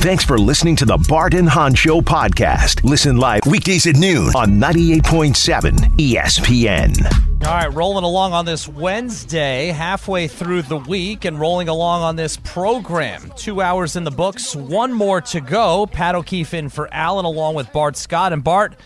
[0.00, 2.84] Thanks for listening to the Bart and Hahn Show podcast.
[2.84, 7.44] Listen live weekdays at noon on 98.7 ESPN.
[7.44, 12.14] All right, rolling along on this Wednesday, halfway through the week, and rolling along on
[12.14, 13.32] this program.
[13.36, 15.86] Two hours in the books, one more to go.
[15.86, 18.32] Pat O'Keefe in for Allen, along with Bart Scott.
[18.32, 18.76] And Bart,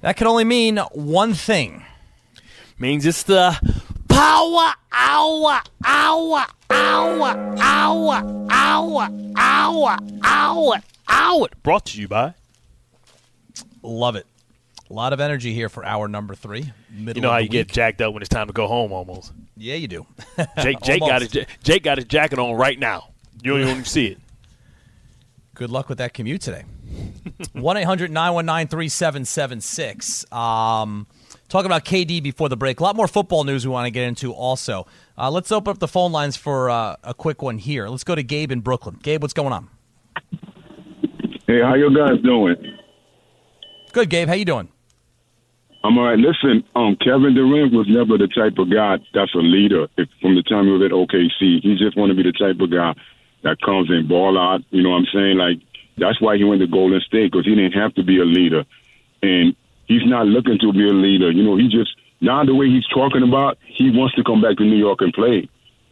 [0.00, 1.84] that can only mean one thing.
[2.78, 3.60] Means it's the
[4.16, 10.76] power hour, hour, hour, hour, hour, hour, hour,
[11.08, 11.48] hour.
[11.62, 12.34] Brought to you by.
[13.82, 14.26] Love it.
[14.88, 16.72] A lot of energy here for hour number three.
[16.90, 19.32] Middle You know how you get jacked up when it's time to go home almost.
[19.56, 20.06] Yeah, you do.
[20.62, 23.08] Jake Jake got his Jake got his jacket on right now.
[23.42, 24.18] You don't even see it.
[25.54, 26.64] Good luck with that commute today.
[27.52, 30.32] 1 800 919 3776.
[30.32, 31.06] Um,
[31.48, 32.80] Talking about KD before the break.
[32.80, 34.86] A lot more football news we want to get into also.
[35.16, 37.88] Uh, let's open up the phone lines for uh, a quick one here.
[37.88, 38.98] Let's go to Gabe in Brooklyn.
[39.02, 39.68] Gabe, what's going on?
[41.46, 42.56] Hey, how you guys doing?
[43.92, 44.26] Good, Gabe.
[44.26, 44.68] How you doing?
[45.84, 46.18] I'm all right.
[46.18, 49.86] Listen, um, Kevin Durant was never the type of guy that's a leader.
[49.96, 52.58] If, from the time he was at OKC, he just wanted to be the type
[52.60, 52.92] of guy
[53.44, 54.62] that comes and ball out.
[54.70, 55.38] You know what I'm saying?
[55.38, 55.58] Like
[55.96, 58.64] that's why he went to Golden State because he didn't have to be a leader,
[59.22, 59.54] and
[59.86, 61.30] he's not looking to be a leader.
[61.30, 64.56] You know, he just now the way he's talking about, he wants to come back
[64.58, 65.48] to New York and play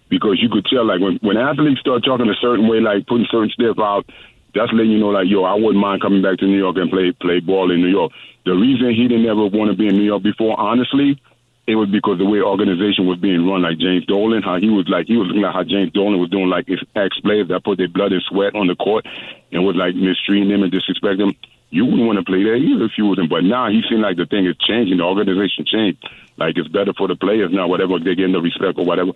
[0.09, 3.27] because you could tell like when when athletes start talking a certain way, like putting
[3.31, 4.07] certain stuff out,
[4.55, 6.91] that's letting you know like yo, I wouldn't mind coming back to New York and
[6.91, 8.13] play play ball in New York.
[8.45, 11.19] The reason he didn't ever want to be in New York before, honestly,
[11.67, 14.87] it was because the way organization was being run, like James Dolan, how he was
[14.89, 17.65] like he was looking at how James Dolan was doing like his ex players that
[17.65, 19.07] put their blood and sweat on the court
[19.51, 21.35] and was like mistreating them and disrespecting them.
[21.75, 23.29] You wouldn't want to play there either if you wasn't.
[23.29, 24.99] But now he seemed like the thing is changing.
[24.99, 26.07] The organization changed.
[26.37, 27.67] Like it's better for the players now.
[27.67, 29.11] Whatever they're get the respect or whatever.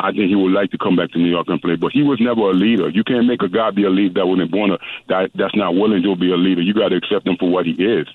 [0.00, 1.76] I think he would like to come back to New York and play.
[1.76, 2.88] But he was never a leader.
[2.88, 5.74] You can't make a guy be a leader that wasn't born a, that that's not
[5.74, 6.62] willing to be a leader.
[6.62, 8.08] You got to accept him for what he is.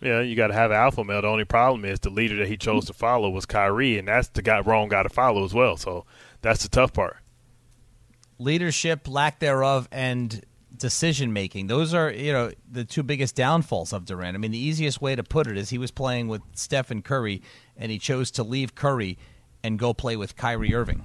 [0.00, 1.22] Yeah, you got to have alpha male.
[1.22, 4.28] The only problem is the leader that he chose to follow was Kyrie, and that's
[4.28, 5.76] the guy wrong guy to follow as well.
[5.76, 6.04] So
[6.40, 7.16] that's the tough part.
[8.38, 10.44] Leadership, lack thereof, and
[10.82, 11.68] decision making.
[11.68, 14.34] Those are, you know, the two biggest downfalls of Durant.
[14.34, 17.40] I mean, the easiest way to put it is he was playing with Stephen Curry
[17.76, 19.16] and he chose to leave Curry
[19.62, 21.04] and go play with Kyrie Irving.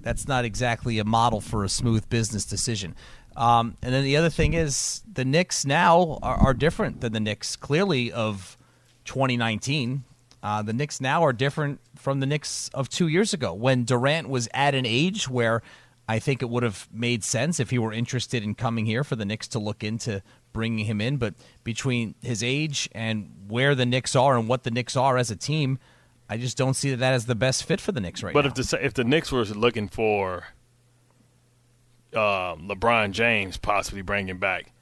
[0.00, 2.96] That's not exactly a model for a smooth business decision.
[3.36, 7.20] Um, and then the other thing is the Knicks now are, are different than the
[7.20, 8.56] Knicks clearly of
[9.04, 10.04] 2019.
[10.42, 14.30] Uh, the Knicks now are different from the Knicks of two years ago when Durant
[14.30, 15.62] was at an age where
[16.10, 19.14] I think it would have made sense if he were interested in coming here for
[19.14, 21.18] the Knicks to look into bringing him in.
[21.18, 25.30] But between his age and where the Knicks are and what the Knicks are as
[25.30, 25.78] a team,
[26.28, 28.50] I just don't see that as the best fit for the Knicks right But now.
[28.50, 30.48] But if the if the Knicks were looking for
[32.12, 34.72] um, LeBron James possibly bringing back,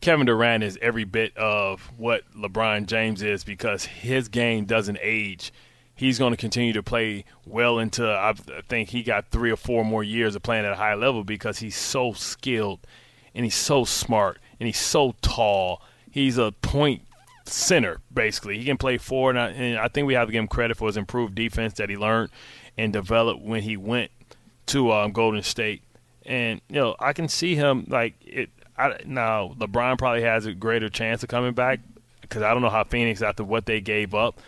[0.00, 5.52] Kevin Durant is every bit of what LeBron James is because his game doesn't age.
[5.96, 8.06] He's going to continue to play well into.
[8.06, 8.34] I
[8.68, 11.58] think he got three or four more years of playing at a high level because
[11.58, 12.80] he's so skilled
[13.34, 15.82] and he's so smart and he's so tall.
[16.10, 17.02] He's a point
[17.46, 18.58] center basically.
[18.58, 20.76] He can play four, and I, and I think we have to give him credit
[20.76, 22.30] for his improved defense that he learned
[22.76, 24.10] and developed when he went
[24.66, 25.82] to um, Golden State.
[26.24, 28.50] And you know, I can see him like it.
[28.76, 31.80] I, now, LeBron probably has a greater chance of coming back
[32.20, 34.40] because I don't know how Phoenix, after what they gave up,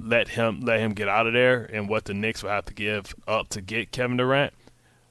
[0.00, 2.74] let him let him get out of there, and what the Knicks will have to
[2.74, 4.52] give up to get Kevin Durant.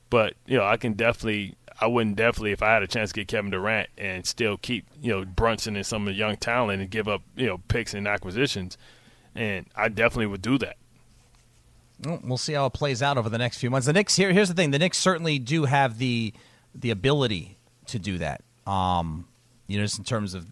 [0.10, 3.20] But you know, I can definitely, I wouldn't definitely if I had a chance to
[3.22, 6.82] get Kevin Durant and still keep you know Brunson and some of the young talent
[6.82, 8.78] and give up you know picks and acquisitions,
[9.36, 10.78] and I definitely would do that.
[12.04, 13.86] Well, we'll see how it plays out over the next few months.
[13.86, 14.34] The Knicks here.
[14.34, 16.34] Here's the thing: the Knicks certainly do have the
[16.74, 18.42] the ability to do that.
[18.66, 19.28] Um,
[19.68, 20.48] you know, just in terms of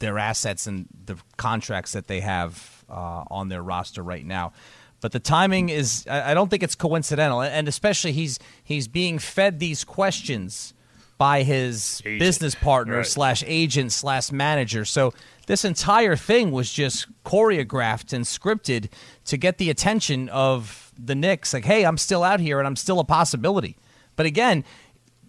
[0.00, 4.52] their assets and the contracts that they have uh, on their roster right now.
[5.00, 9.18] But the timing is I I don't think it's coincidental, and especially he's he's being
[9.18, 10.74] fed these questions
[11.16, 12.18] by his Agent.
[12.18, 13.06] business partner Right.
[13.06, 14.84] slash agent slash manager.
[14.86, 15.12] So
[15.46, 18.90] this entire thing was just choreographed and scripted
[19.26, 21.52] to get the attention of the Knicks.
[21.52, 23.76] Like, hey, I'm still out here and I'm still a possibility.
[24.16, 24.64] But again,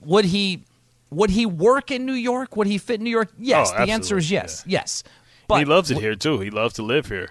[0.02, 0.64] would he
[1.12, 2.56] would he work in New York?
[2.56, 3.32] Would he fit in New York?
[3.38, 3.72] Yes.
[3.76, 4.64] Oh, the answer is yes.
[4.66, 5.04] Yes.
[5.04, 6.40] And But he loves it w- here too.
[6.40, 7.30] He loves to live here.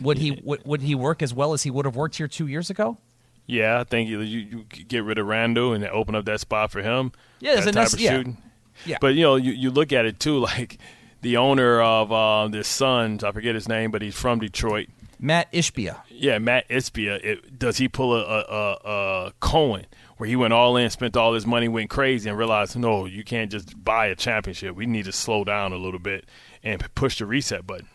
[0.00, 2.46] Would he would, would he work as well as he would have worked here two
[2.46, 2.98] years ago?
[3.46, 6.70] Yeah, I think you, you, you get rid of Randall and open up that spot
[6.70, 7.12] for him.
[7.40, 8.10] Yeah, there's that a type of yeah.
[8.10, 8.38] shooting.
[8.86, 8.98] Yeah.
[9.00, 10.78] But you know, you, you look at it too, like
[11.20, 14.88] the owner of uh, this Suns, I forget his name, but he's from Detroit.
[15.18, 16.00] Matt Ishbia.
[16.10, 17.24] Yeah, Matt Ishbia.
[17.24, 19.86] It, does he pull a, a, a, a Cohen
[20.16, 23.24] where he went all in, spent all his money, went crazy, and realized, no, you
[23.24, 24.76] can't just buy a championship.
[24.76, 26.26] We need to slow down a little bit
[26.62, 27.88] and push the reset button.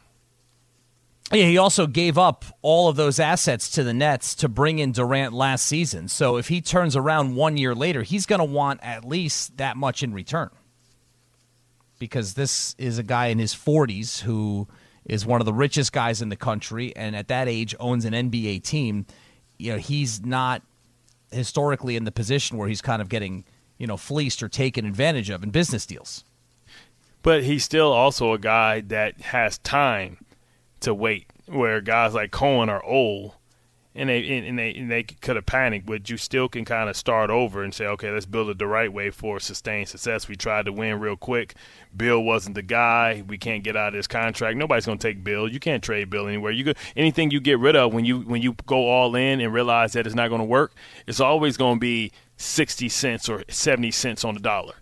[1.31, 4.93] Yeah, he also gave up all of those assets to the Nets to bring in
[4.93, 6.07] Durant last season.
[6.07, 9.77] So if he turns around one year later, he's going to want at least that
[9.77, 10.49] much in return.
[11.99, 14.67] Because this is a guy in his 40s who
[15.05, 18.13] is one of the richest guys in the country and at that age owns an
[18.13, 19.05] NBA team.
[19.59, 20.63] You know, he's not
[21.31, 23.45] historically in the position where he's kind of getting,
[23.77, 26.23] you know, fleeced or taken advantage of in business deals.
[27.21, 30.25] But he's still also a guy that has time
[30.79, 33.35] to wait, where guys like Cohen are old
[33.95, 36.95] and they and they and they could have panicked, but you still can kind of
[36.95, 40.27] start over and say, okay, let's build it the right way for sustained success.
[40.27, 41.55] We tried to win real quick.
[41.95, 43.23] Beal wasn't the guy.
[43.27, 44.57] We can't get out of this contract.
[44.57, 45.51] Nobody's going to take Beal.
[45.51, 46.51] You can't trade Beal anywhere.
[46.51, 49.51] You go, anything you get rid of when you when you go all in and
[49.51, 50.73] realize that it's not going to work,
[51.07, 54.75] it's always going to be sixty cents or seventy cents on the dollar,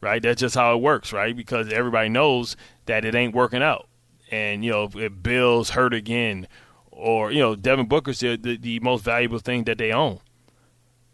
[0.00, 0.20] right?
[0.20, 1.36] That's just how it works, right?
[1.36, 2.56] Because everybody knows
[2.86, 3.86] that it ain't working out,
[4.32, 6.48] and you know if Beal's hurt again
[6.98, 10.18] or you know Devin Booker's the, the, the most valuable thing that they own.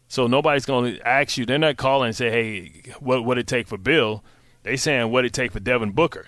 [0.08, 1.46] So nobody's going to ask you.
[1.46, 4.24] They're not calling and say, "Hey, what would it take for Beal?"
[4.62, 6.26] They saying what it take for Devin Booker.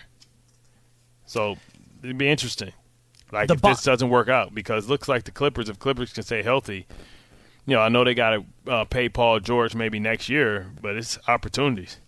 [1.25, 1.57] So
[2.03, 2.73] it'd be interesting.
[3.33, 5.79] Like The if bo- this doesn't work out, because it looks like the Clippers, if
[5.79, 6.87] Clippers can stay healthy,
[7.67, 10.97] you know, I know they got to uh, pay Paul George maybe next year, but
[10.97, 11.99] it's opportunities.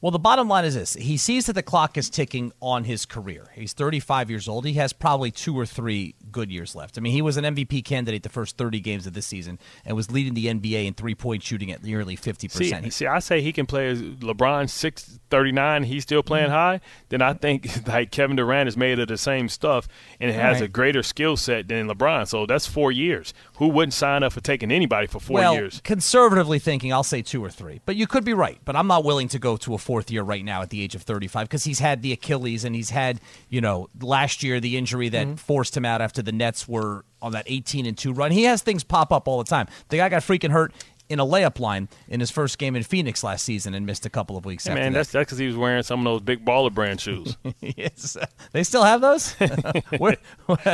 [0.00, 3.04] Well, the bottom line is this he sees that the clock is ticking on his
[3.04, 3.50] career.
[3.54, 4.64] He's 35 years old.
[4.64, 6.98] He has probably two or three good years left.
[6.98, 9.96] I mean, he was an MVP candidate the first 30 games of this season and
[9.96, 12.50] was leading the NBA in three point shooting at nearly 50%.
[12.52, 15.84] See, He- see, I say he can play as LeBron six thirty nine.
[15.84, 16.52] He's still playing Mm-hmm.
[16.54, 16.80] high.
[17.10, 19.88] Then I think like Kevin Durant is made of the same stuff
[20.20, 20.62] and has Right.
[20.64, 22.26] a greater skill set than LeBron.
[22.28, 23.34] So that's four years.
[23.56, 25.80] Who wouldn't sign up for taking anybody for four well, years?
[25.84, 27.80] conservatively thinking, I'll say two or three.
[27.84, 28.58] But you could be right.
[28.64, 30.94] But I'm not willing to go to a fourth year right now at the age
[30.94, 34.76] of 35 because he's had the Achilles and he's had, you know, last year the
[34.76, 35.34] injury that Mm-hmm.
[35.34, 38.30] forced him out after the Nets were on that 18 and 2 run.
[38.30, 39.66] He has things pop up all the time.
[39.88, 40.72] The guy got freaking hurt
[41.08, 44.10] in a layup line in his first game in Phoenix last season and missed a
[44.10, 44.98] couple of weeks Hey, after man, that.
[44.98, 47.34] that's that's because he was wearing some of those big baller brand shoes.
[47.60, 48.16] yes.
[48.52, 49.32] They still have those?
[49.98, 50.18] Where,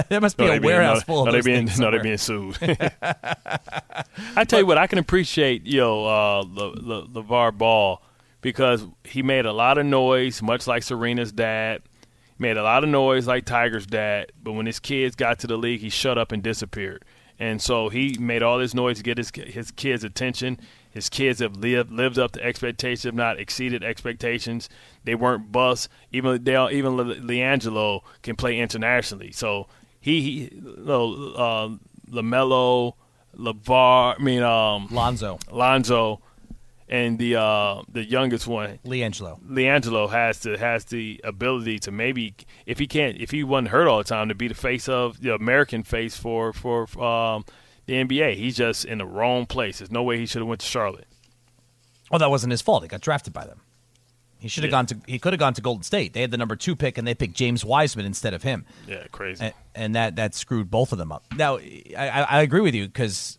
[0.08, 1.70] there must be No, a they being- warehouse no, full of no, those being, no,
[1.70, 2.02] they somewhere.
[2.02, 2.58] being sued.
[4.36, 8.02] I tell you what, I can appreciate you know uh, Le, Le, LaVar Ball
[8.40, 11.82] because he made a lot of noise, much like Serena's dad.
[12.38, 15.56] Made a lot of noise like Tiger's dad, but when his kids got to the
[15.56, 17.04] league, he shut up and disappeared.
[17.38, 20.58] And so he made all this noise to get his his kids' attention.
[20.90, 24.68] His kids have lived lived up to expectations, if not exceeded expectations.
[25.04, 25.88] They weren't bust.
[26.12, 29.32] Even they even Le- LiAngelo can play internationally.
[29.32, 29.66] So
[30.00, 31.70] he, he uh,
[32.10, 32.94] LaMelo,
[33.36, 36.20] LaVar, I mean um, Lonzo, Lonzo,
[36.88, 39.40] and the uh, the youngest one, LiAngelo.
[39.42, 42.34] LiAngelo has to has the ability to maybe
[42.66, 45.20] if he can't if he wasn't hurt all the time to be the face of
[45.20, 47.44] the American face for for um,
[47.86, 48.34] the NBA.
[48.36, 49.78] He's just in the wrong place.
[49.78, 51.06] There's no way he should have went to Charlotte.
[52.10, 52.82] Well, that wasn't his fault.
[52.82, 53.60] He got drafted by them.
[54.38, 54.76] He should have Yeah.
[54.76, 54.98] gone to.
[55.06, 56.12] He could have gone to Golden State.
[56.12, 59.04] They had the number two pick, and they picked James Wiseman instead of him, Yeah,
[59.10, 59.42] crazy.
[59.42, 61.24] and, and that that screwed both of them up.
[61.34, 61.56] Now,
[61.96, 63.38] I, I agree with you because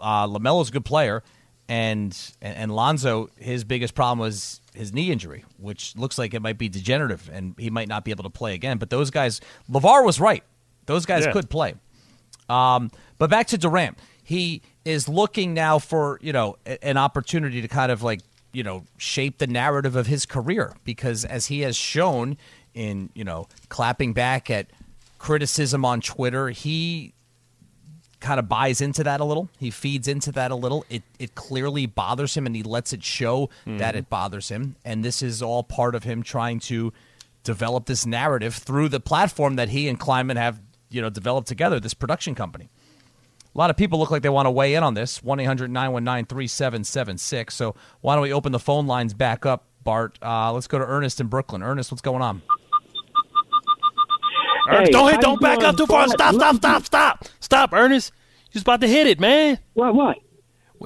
[0.00, 1.22] uh, LaMelo's a good player,
[1.68, 6.58] and, and Lonzo, his biggest problem was his knee injury, which looks like it might
[6.58, 8.78] be degenerative, and he might not be able to play again.
[8.78, 10.44] But those guys, LaVar was right.
[10.86, 11.32] Those guys Yeah.
[11.32, 11.74] could play.
[12.48, 17.66] Um, but back to Durant, he is looking now for you know an opportunity to
[17.68, 18.20] kind of like
[18.52, 22.36] you know shape the narrative of his career because as he has shown
[22.74, 24.68] in you know clapping back at
[25.18, 27.12] criticism on Twitter, he
[28.20, 29.48] kind of buys into that a little.
[29.58, 30.84] He feeds into that a little.
[30.88, 34.76] It it clearly bothers him, and he lets it show that it bothers him.
[34.84, 36.92] And this is all part of him trying to
[37.44, 41.78] develop this narrative through the platform that he and Kleiman have you know developed together.
[41.80, 42.68] This production company.
[43.54, 45.22] A lot of people look like they want to weigh in on this.
[45.22, 47.54] 1 800 919 3776.
[47.54, 50.18] So why don't we open the phone lines back up, Bart?
[50.22, 51.62] Uh, let's go to Ernest in Brooklyn.
[51.62, 52.42] Ernest, what's going on?
[54.68, 56.08] Ernest, Hey, don't hit, don't back up too far.
[56.08, 58.12] Stop, stop, stop, stop, stop, Ernest.
[58.46, 59.58] You was about to hit it, man.
[59.74, 59.94] What?
[59.94, 60.16] What?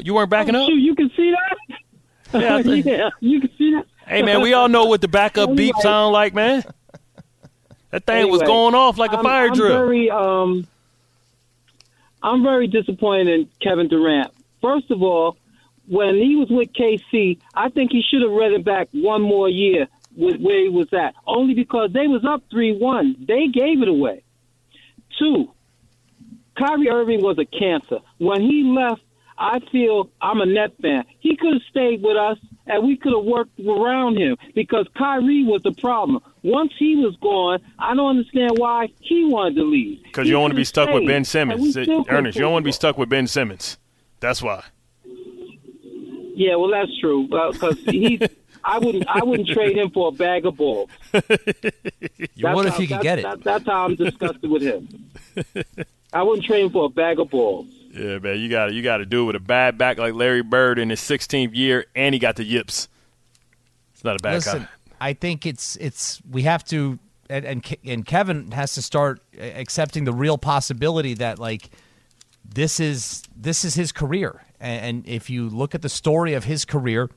[0.03, 0.69] You weren't backing oh, up.
[0.69, 2.41] Shoot, you can see that?
[2.41, 3.87] Yeah, think- yeah, you can see that.
[4.07, 5.83] Hey, man, we all know what the backup beep Anyway.
[5.83, 6.65] sound like, man.
[7.91, 9.85] That thing was going off like a I'm- fire I'm drill.
[9.85, 10.67] Very, um,
[12.23, 14.33] I'm very disappointed in Kevin Durant.
[14.61, 15.37] First of all,
[15.87, 19.49] when he was with KC, I think he should have read it back one more
[19.49, 21.15] year with where he was at.
[21.27, 24.25] Only because they was up three one, they gave it away.
[25.19, 25.53] Two,
[26.59, 27.99] Kyrie Irving was a cancer.
[28.19, 29.03] When he left,
[29.39, 31.05] I feel I'm a net fan.
[31.21, 35.45] He could have stayed with us and we could have worked around him because Kyrie
[35.45, 36.23] was the problem.
[36.43, 40.03] Once he was gone, I don't understand why he wanted to leave.
[40.05, 41.71] Because you don't want to be stuck with Ben Simmons.
[41.71, 43.79] still Ernest, you don't want to be stuck with Ben Simmons.
[44.21, 44.63] That's why.
[46.35, 47.25] Yeah, well, that's true.
[47.25, 48.21] Because he,
[48.65, 50.91] I wouldn't, I wouldn't trade him for a bag of balls.
[51.13, 53.23] You That's would if how- you could get it.
[53.23, 54.89] that- that's how I'm disgusted with him.
[56.13, 57.67] I wouldn't trade him for a bag of balls.
[57.93, 60.15] Yeah, man, you got to you got to do it with a bad back like
[60.15, 62.89] Larry Bird in his 16th year, and he got the yips.
[63.95, 64.69] It's not a bad Listen, guy.
[65.01, 66.99] I think it's it's we have to
[67.29, 71.71] and, and and Kevin has to start uh, accepting the real possibility that like
[72.49, 76.45] this is this is his career, and, and if you look at the story of
[76.45, 77.11] his career,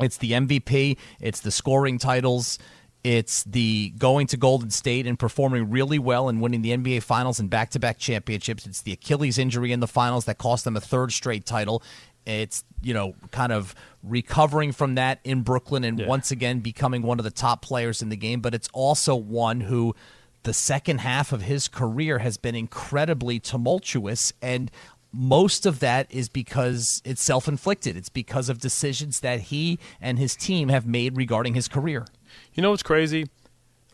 [0.00, 2.58] it's the MVP, it's the scoring titles,
[3.02, 7.40] it's the going to Golden State and performing really well and winning the NBA Finals
[7.40, 8.66] and back-to-back championships.
[8.66, 11.82] It's the Achilles injury in the finals that cost them a third straight title.
[12.26, 17.18] It's you know kind of recovering from that in Brooklyn and once again becoming one
[17.18, 18.40] of the top players in the game.
[18.40, 19.94] But it's also one who
[20.42, 24.70] the second half of his career has been incredibly tumultuous and
[25.12, 27.96] most of that is because it's self-inflicted.
[27.96, 32.06] It's because of decisions that he and his team have made regarding his career.
[32.54, 33.26] You know what's crazy?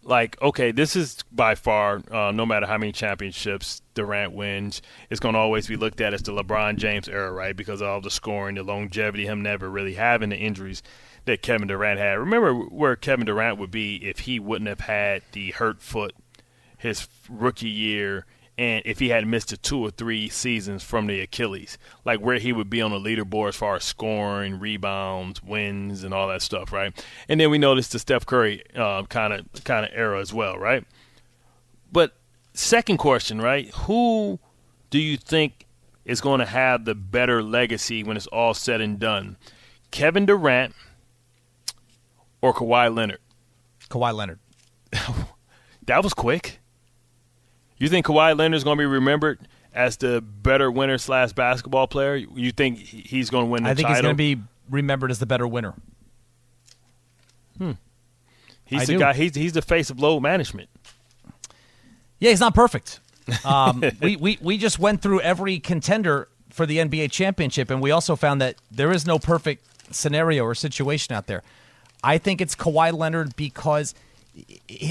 [0.02, 4.80] Like, okay, this is by far, uh, no matter how many championships Durant wins,
[5.11, 7.56] it's going to always be looked at as the LeBron James era, right?
[7.56, 10.82] Because of all the scoring, the longevity, him never really having the injuries
[11.25, 12.20] that Kevin Durant had.
[12.20, 16.14] Remember where Kevin Durant would be if he wouldn't have had the hurt foot
[16.78, 18.26] his rookie year
[18.58, 22.38] and if he had missed the two or three seasons from the Achilles, like where
[22.38, 26.42] he would be on the leaderboard as far as scoring, rebounds, wins, and all that
[26.42, 26.92] stuff, right?
[27.28, 30.84] And then we noticed the Steph Curry kind of kind of era as well, right?
[31.92, 32.14] But
[32.54, 33.68] second question, right?
[33.75, 34.38] Who
[34.90, 35.66] do you think
[36.04, 39.36] is going to have the better legacy when it's all said and done?
[39.90, 40.75] Kevin Durant
[42.40, 43.20] or Kawhi Leonard?
[43.90, 44.38] Kawhi Leonard.
[45.86, 46.58] That was quick.
[47.78, 51.87] You think Kawhi Leonard is going to be remembered as the better winner slash basketball
[51.87, 52.16] player?
[52.16, 53.97] You think he's going to win the I think title?
[53.97, 55.75] he's going to be remembered as the better winner.
[58.66, 58.99] He's I the do.
[58.99, 59.14] guy.
[59.14, 60.68] He's he's the face of load management.
[62.18, 63.00] Yeah, he's not perfect.
[63.45, 67.90] Um, we, we, we just went through every contender for the NBA championship, and we
[67.90, 69.64] also found that there is no perfect
[69.95, 71.42] scenario or situation out there.
[72.02, 73.95] I think it's Kawhi Leonard because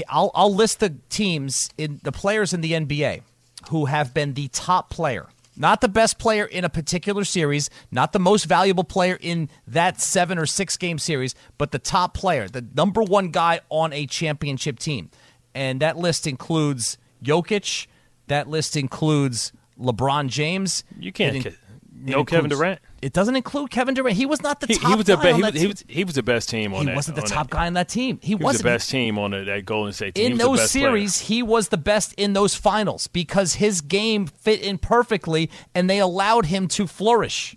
[0.08, 3.22] I'll, I'll list the teams in the players in the NBA
[3.70, 8.12] who have been the top player, not the best player in a particular series, not
[8.12, 12.48] the most valuable player in that seven or six game series, but the top player,
[12.48, 15.10] the number one guy on a championship team.
[15.54, 17.86] And that list includes Jokic.
[18.26, 20.84] That list includes LeBron James.
[20.98, 21.56] You can't It
[22.02, 22.80] no Kevin Durant?
[23.02, 24.16] It doesn't include Kevin Durant.
[24.16, 25.36] He was not the He, top he was the guy best.
[25.36, 26.96] He was, he was he was the best team on He that.
[26.96, 27.56] wasn't the top that.
[27.56, 28.18] guy on that team.
[28.22, 30.32] He, He was the best team on that Golden State team.
[30.32, 30.88] In those best player.
[30.88, 35.88] series, he was the best in those finals because his game fit in perfectly and
[35.88, 37.56] they allowed him to flourish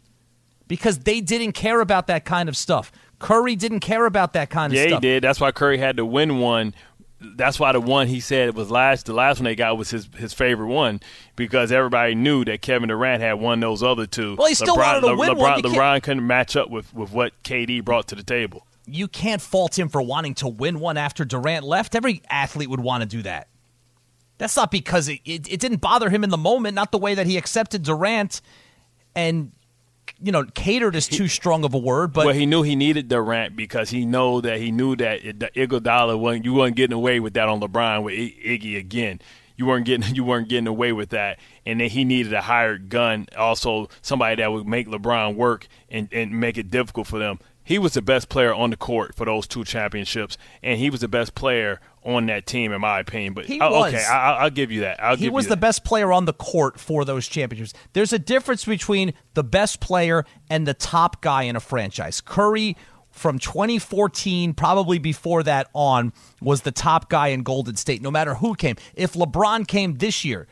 [0.68, 2.92] because they didn't care about that kind of stuff.
[3.18, 5.02] Curry didn't care about that kind of Yeah, he stuff.
[5.02, 5.24] did.
[5.24, 6.74] That's why Curry had to win one.
[7.22, 9.06] That's why the one he said was last.
[9.06, 11.02] The last one they got was his his favorite one
[11.36, 14.36] because everybody knew that Kevin Durant had won those other two.
[14.38, 15.62] Well, he still wanted to Le- win LeBron, one.
[15.62, 18.66] LeBron couldn't match up with, with what KD brought to the table.
[18.86, 21.94] You can't fault him for wanting to win one after Durant left.
[21.94, 23.50] Every athlete would want to do that.
[24.38, 27.14] That's not because it, it, it didn't bother him in the moment, not the way
[27.14, 28.42] that he accepted Durant
[29.14, 29.52] and,
[30.22, 33.08] you know, catered is too strong of a word, but well, he knew he needed
[33.08, 36.96] Durant because he know that he knew that it, the Iguodala wasn't you weren't getting
[36.96, 39.22] away with that on LeBron with I- Iggy again.
[39.56, 42.90] You weren't getting you weren't getting away with that, and then he needed a hired
[42.90, 47.40] gun, also somebody that would make LeBron work and, and make it difficult for them.
[47.70, 51.02] He was the best player on the court for those two championships, and he was
[51.02, 53.34] the best player on that team, in my opinion.
[53.34, 53.94] But He was.
[53.94, 55.02] okay, I, I'll- I'll give you that.
[55.04, 57.74] I'll he was the best player on the court for those championships.
[57.94, 62.22] There's a difference between the best player and the top guy in a franchise.
[62.22, 62.76] Curry
[63.12, 66.12] from 2014, probably before that on,
[66.42, 68.76] was the top guy in Golden State, no matter who came.
[68.96, 70.48] If LeBron came this year,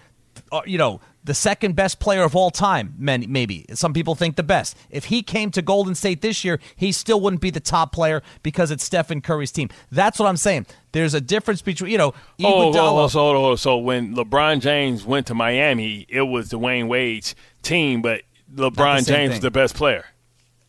[0.51, 3.65] uh, you know, the second best player of all time, many, maybe.
[3.73, 4.77] Some people think the best.
[4.89, 8.23] If he came to Golden State this year, he still wouldn't be the top player
[8.43, 9.67] because it's Stephen Curry's team.
[9.91, 10.67] That's what I'm saying.
[10.93, 14.61] There's a difference between, you know, Oh, oh Iguodala- oh, so, so, so when LeBron
[14.61, 18.21] James went to Miami, it was Dwyane Wade's team, but
[18.55, 19.29] LeBron James thing.
[19.31, 20.05] was the best player.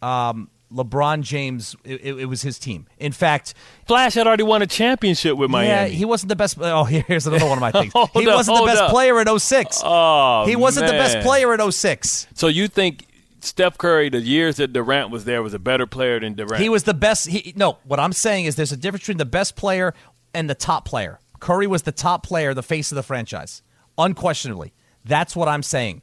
[0.03, 2.87] Um, LeBron James, it, it, it was his team.
[2.99, 3.55] In fact,
[3.87, 5.69] Flash had already won a championship with Miami.
[5.69, 6.59] yeah, he wasn't the best.
[6.61, 7.93] Oh, here's another one of my things.
[8.15, 8.91] He up, wasn't the best up.
[8.91, 9.81] player in 06.
[9.85, 12.27] oh, he wasn't the best player in 06.
[12.35, 13.07] So you think
[13.41, 16.61] Steph Curry, the years that Durant was there, was a better player than Durant.
[16.61, 17.29] He was the best.
[17.29, 19.95] He, no, what I'm saying is there's a difference between the best player
[20.35, 21.21] and the top player.
[21.41, 23.63] Curry was the top player, the face of the franchise,
[23.97, 24.73] unquestionably.
[25.05, 26.03] That's what I'm saying.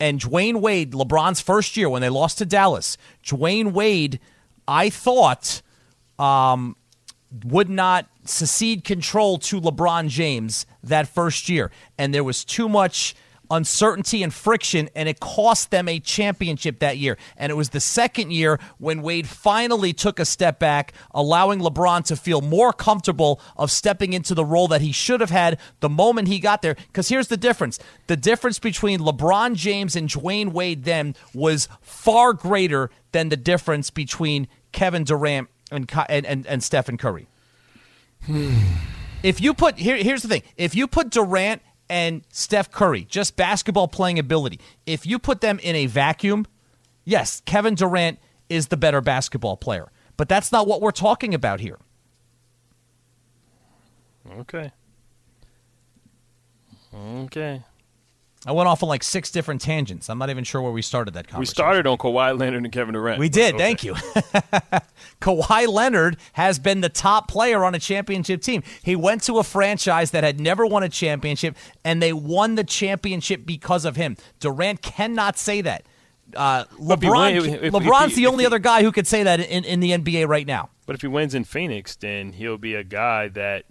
[0.00, 4.18] And Dwyane Wade, LeBron's first year when they lost to Dallas, Dwyane Wade,
[4.66, 5.60] I thought,
[6.18, 6.74] um,
[7.44, 11.70] would not secede control to LeBron James that first year.
[11.98, 13.14] And there was too much
[13.50, 17.18] uncertainty and friction, and it cost them a championship that year.
[17.36, 22.04] And it was the second year when Wade finally took a step back, allowing LeBron
[22.06, 25.88] to feel more comfortable of stepping into the role that he should have had the
[25.88, 26.74] moment he got there.
[26.74, 32.32] Because here's the difference the difference between LeBron James and Dwyane Wade then was far
[32.32, 37.26] greater than the difference between Kevin Durant and, and, and, and Stephen Curry.
[38.26, 38.54] Hmm.
[39.22, 43.36] if you put here, here's the thing: if you put Durant and Steph Curry, just
[43.36, 46.46] basketball playing ability, if you put them in a vacuum,
[47.04, 49.90] yes, Kevin Durant is the better basketball player.
[50.16, 51.78] But that's not what we're talking about here.
[54.38, 54.70] Okay.
[56.94, 57.62] Okay.
[58.46, 60.08] I went off on like six different tangents.
[60.08, 61.40] I'm not even sure where we started that conversation.
[61.40, 63.18] We started on Kawhi Leonard and Kevin Durant.
[63.18, 63.54] We did.
[63.54, 63.62] Okay.
[63.64, 63.94] Thank you.
[65.20, 68.62] Kawhi Leonard has been the top player on a championship team.
[68.82, 72.64] He went to a franchise that had never won a championship, and they won the
[72.64, 74.16] championship because of him.
[74.38, 75.84] Durant cannot say that.
[76.34, 79.22] Uh, if LeBron, if- if LeBron's he- the only he- other guy who could say
[79.24, 80.70] that in, in the NBA right now.
[80.86, 83.64] But if he wins in Phoenix, then he'll be a guy that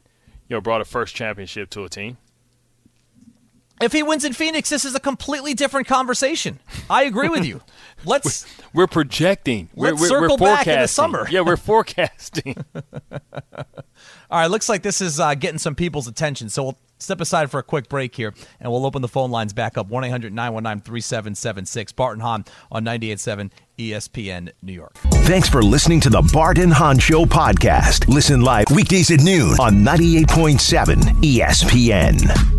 [0.47, 2.17] you know brought a first championship to a team.
[3.81, 6.59] If he wins in Phoenix, this is a completely different conversation.
[6.89, 7.61] I agree with you.
[8.05, 9.69] Let's We're projecting.
[9.73, 11.27] We're, Let's we're, circle we're back in the summer.
[11.29, 12.57] Yeah, we're forecasting.
[14.31, 16.49] All right, looks like this is uh, getting some people's attention.
[16.49, 19.53] So we'll step aside for a quick break here, and we'll open the phone lines
[19.53, 21.91] back up 1 800 919 3776.
[21.93, 24.93] Bart and Hahn on 98.7 ESPN New York.
[25.25, 28.07] Thanks for listening to the Bart and Hahn Show podcast.
[28.07, 32.58] Listen live weekdays at noon on 98.7 ESPN.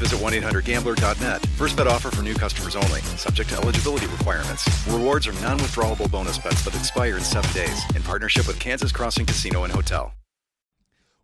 [0.01, 1.45] visit 1-800-GAMBLER.net.
[1.57, 3.01] First bet offer for new customers only.
[3.17, 4.67] Subject to eligibility requirements.
[4.87, 7.81] Rewards are non-withdrawable bonus bets that expire in seven days.
[7.95, 10.11] In partnership with Kansas Crossing Casino and Hotel.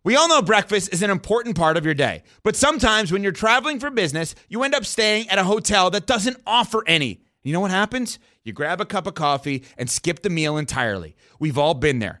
[0.04, 3.32] We all know breakfast is an important part of your day, but sometimes when you're
[3.32, 7.20] traveling for business, you end up staying at a hotel that doesn't offer any.
[7.42, 8.18] You know what happens?
[8.44, 11.16] You grab a cup of coffee and skip the meal entirely.
[11.38, 12.20] We've all been there.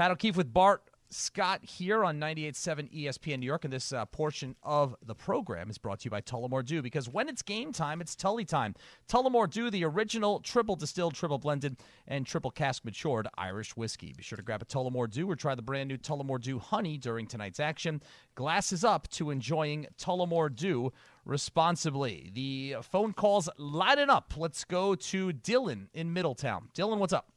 [0.00, 4.56] Pat O'Keefe with Bart Scott here on 98.7 ESPN New York, and this uh, portion
[4.62, 8.00] of the program is brought to you by Tullamore Dew because when it's game time,
[8.00, 8.74] it's Tully time.
[9.10, 11.76] Tullamore Dew, the original triple distilled, triple blended,
[12.08, 14.14] and triple cask matured Irish whiskey.
[14.16, 16.96] Be sure to grab a Tullamore Dew or try the brand new Tullamore Dew Honey
[16.96, 18.00] during tonight's action.
[18.36, 20.94] Glasses up to enjoying Tullamore Dew
[21.26, 22.30] responsibly.
[22.32, 24.32] The phone calls lighting up.
[24.34, 26.70] Let's go to Dylan in Middletown.
[26.74, 27.29] Dylan, what's up?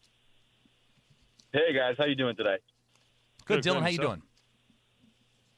[1.54, 2.58] Hey guys, how you doing today?
[3.46, 3.74] Good, Good, Dylan.
[3.76, 4.22] good, How you so- doing?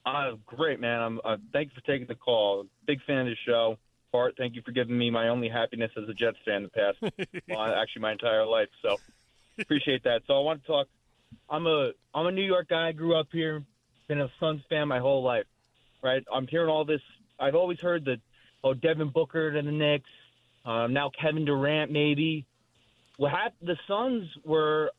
[0.06, 1.02] Uh, great, man.
[1.02, 1.20] I'm.
[1.26, 2.66] Uh, thank you for taking the call.
[2.86, 3.78] Big fan of the show.
[4.12, 6.98] Bart, thank you for giving me my only happiness as a Jets fan the past,
[7.50, 8.68] well, actually my entire life.
[8.84, 8.98] So
[9.60, 10.22] appreciate that.
[10.28, 10.88] So I want to talk.
[11.50, 12.92] I'm a I'm a New York guy.
[12.92, 13.64] Grew up here.
[14.08, 15.46] Been a Suns fan my whole life.
[16.04, 16.24] Right.
[16.32, 17.02] I'm hearing all this.
[17.40, 18.18] I've always heard that
[18.64, 20.10] oh Devin Booker to the Knicks.
[20.66, 22.46] Um, now Kevin Durant maybe.
[23.18, 23.70] What happened?
[23.70, 24.92] The Suns were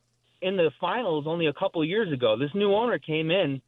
[0.42, 2.36] in the finals only a couple years ago.
[2.38, 3.60] This new owner came in.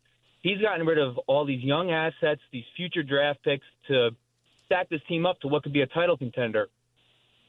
[0.42, 4.10] He's gotten rid of all these young assets, these future draft picks to
[4.66, 6.68] stack this team up to what could be a title contender.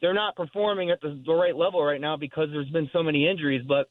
[0.02, 3.30] They're not performing at the, the right level right now because there's been so many
[3.30, 3.64] injuries.
[3.68, 3.90] But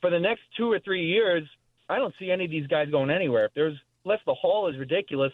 [0.00, 1.42] for the next two or three years,
[1.88, 3.46] I don't see any of these guys going anywhere.
[3.46, 5.32] If there's left the hall is ridiculous.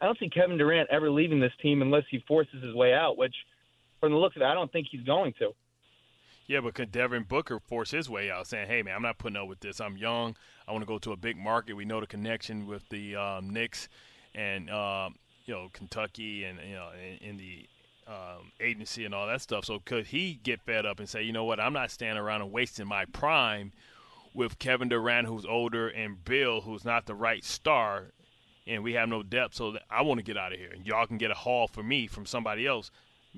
[0.00, 3.16] I don't see Kevin Durant ever leaving this team unless he forces his way out,
[3.16, 3.34] which
[4.00, 5.52] from the looks of it, I don't think he's going to.
[6.46, 9.36] Yeah, but could Devin Booker force his way out, saying, "Hey, man, I'm not putting
[9.36, 9.80] up with this.
[9.80, 10.36] I'm young.
[10.68, 11.74] I want to go to a big market.
[11.74, 13.88] We know the connection with the um, Knicks
[14.34, 17.68] and um, you know Kentucky and you know in, in the
[18.06, 19.64] um, agency and all that stuff.
[19.64, 22.42] So could he get fed up and say, you know what, I'm not standing around
[22.42, 23.72] and wasting my prime
[24.32, 28.12] with Kevin Durant, who's older, and Beal, who's not the right star,
[28.66, 29.54] and we have no depth.
[29.54, 31.82] So I want to get out of here, and y'all can get a haul for
[31.82, 32.90] me from somebody else,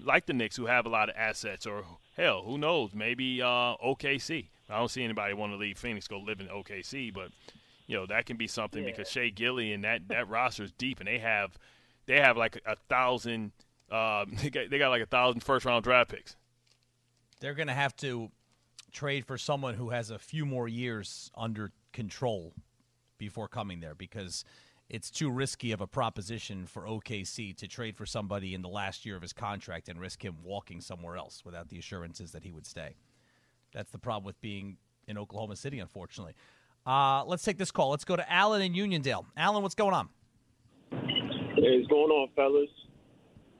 [0.04, 1.84] like the Knicks, who have a lot of assets, or
[2.16, 4.48] hell, who knows, maybe uh, OKC.
[4.70, 7.30] I don't see anybody want to leave Phoenix, go live in OKC, but
[7.86, 8.90] you know that can be something yeah.
[8.90, 11.58] because Shai Gilly and that that roster is deep, and they have
[12.06, 13.52] they have like a thousand.
[13.90, 16.36] Uh, they got they got like a thousand first round draft picks.
[17.40, 18.30] They're going to have to
[18.90, 22.52] trade for someone who has a few more years under control
[23.16, 24.44] before coming there because
[24.90, 29.04] it's too risky of a proposition for OKC to trade for somebody in the last
[29.04, 32.50] year of his contract and risk him walking somewhere else without the assurances that he
[32.50, 32.96] would stay.
[33.72, 36.34] That's the problem with being in Oklahoma City, unfortunately.
[36.86, 37.90] Uh, let's take this call.
[37.90, 39.26] Let's go to Alan in Uniondale.
[39.36, 40.08] Alan, what's going on?
[40.90, 42.70] Hey, what's going on, fellas?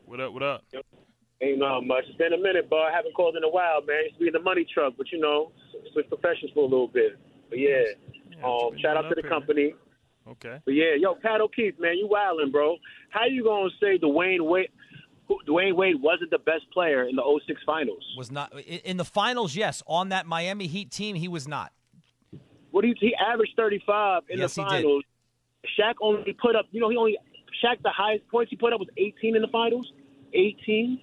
[0.07, 0.33] What up?
[0.33, 0.65] What up?
[0.73, 0.87] Yep.
[1.43, 2.05] Ain't not much.
[2.09, 4.05] It's been a minute, but I haven't called in a while, man.
[4.05, 5.53] Used to be in the money truck, but you know,
[5.93, 7.19] switch professions for a little bit.
[7.51, 7.85] But yeah,
[8.31, 9.23] yeah um, shout out to the
[9.55, 9.75] here.
[10.29, 10.55] Company.
[10.55, 10.63] Okay.
[10.65, 12.77] But yeah, yo, Pat O'Keefe, man, you wildin', bro.
[13.11, 14.69] How you gonna say Dwyane Wade?
[15.47, 18.03] Dwyane Wade wasn't the best player in the 06 finals.
[18.17, 19.55] Was not in the finals.
[19.55, 21.73] Yes, on that Miami Heat team, he was not.
[22.71, 22.95] What do you?
[22.99, 25.05] He averaged 35 in yes, the finals.
[25.79, 26.67] Shaq only put up.
[26.71, 27.19] You know, he only
[27.63, 29.93] Shaq, the highest points he put up was 18 in the finals.
[30.33, 31.01] 18.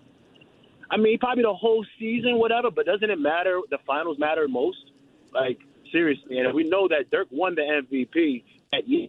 [0.92, 2.70] I mean, probably the whole season, whatever.
[2.72, 3.60] But doesn't it matter?
[3.70, 4.78] The finals matter most.
[5.34, 5.60] Like
[5.92, 9.08] seriously, and we know that Dirk won the MVP that year.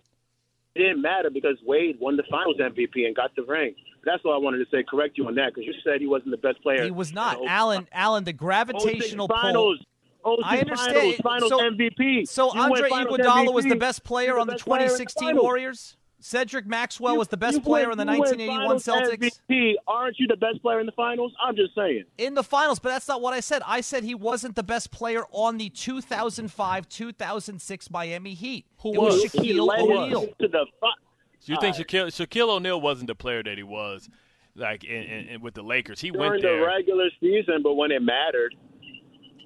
[0.74, 3.74] It didn't matter because Wade won the Finals MVP and got the ring.
[4.04, 4.84] That's what I wanted to say.
[4.88, 6.84] Correct you on that because you said he wasn't the best player.
[6.84, 7.38] He was not.
[7.46, 7.88] Alan.
[7.92, 9.76] Alan, the gravitational pull.
[10.44, 11.16] I understand.
[11.16, 12.28] Finals, finals so, MVP.
[12.28, 15.96] So you Andre Iguodala was the best player on the 2016 Warriors.
[16.20, 19.38] Cedric Maxwell you, was the best player in the 1981 Celtics.
[19.48, 19.74] MVP.
[19.87, 21.35] Aren't you the best player in the finals?
[21.42, 22.05] I'm just saying.
[22.18, 23.61] In the finals, but that's not what I said.
[23.66, 28.64] I said he wasn't the best player on the 2005-2006 Miami Heat.
[28.79, 29.22] Who it was?
[29.22, 30.29] was Shaquille O'Neal.
[30.40, 30.64] To the
[31.46, 34.09] so you think Shaquille, Shaquille O'Neal wasn't the player that he was,
[34.57, 36.00] like in, in, in, with the Lakers?
[36.00, 38.57] He During went there the regular season, but when it mattered.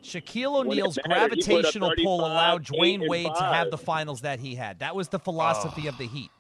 [0.03, 4.79] Shaquille O'Neal's gravitational pull allowed Dwyane Wade to have the finals that he had.
[4.79, 5.89] That was the philosophy oh.
[5.91, 6.31] of the Heat.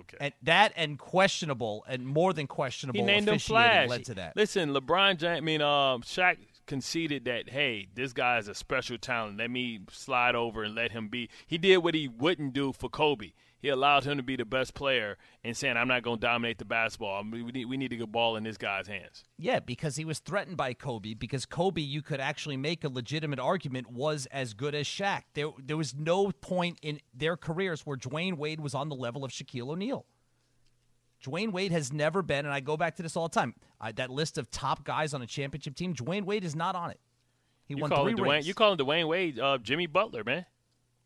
[0.00, 0.16] Okay.
[0.20, 3.88] And that and questionable and more than questionable he named him Flash.
[3.88, 4.36] led to that.
[4.36, 5.38] Listen, LeBron James.
[5.38, 6.36] I mean, um, Shaq
[6.66, 9.38] conceded that hey, this guy is a special talent.
[9.38, 11.28] Let me slide over and let him be.
[11.46, 13.32] He did what he wouldn't do for Kobe.
[13.60, 16.58] He allowed him to be the best player and saying, "I'm not going to dominate
[16.58, 17.22] the basketball.
[17.30, 20.18] we need we need to get ball in this guy's hands." Yeah, because he was
[20.18, 21.14] threatened by Kobe.
[21.14, 25.24] Because Kobe, you could actually make a legitimate argument, was as good as Shaq.
[25.34, 29.24] There there was no point in their careers where Dwyane Wade was on the level
[29.24, 30.06] of Shaquille O'Neal.
[31.22, 33.54] Dwyane Wade has never been, and I go back to this all the time.
[33.78, 36.90] Uh, that list of top guys on a championship team, Dwyane Wade is not on
[36.90, 37.00] it.
[37.66, 38.48] He you won call three Dwyane, rings.
[38.48, 40.46] You call him Dwyane Wade, uh, Jimmy Butler, man.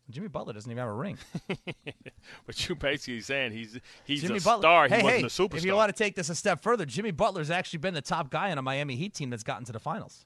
[0.09, 1.17] Jimmy Butler doesn't even have a ring.
[2.45, 4.61] but you're basically saying he's he's Jimmy a Butler.
[4.61, 4.87] star.
[4.87, 5.57] Hey, he wasn't hey, a superstar.
[5.57, 8.29] If you want to take this a step further, Jimmy Butler's actually been the top
[8.29, 10.25] guy on a Miami Heat team that's gotten to the finals.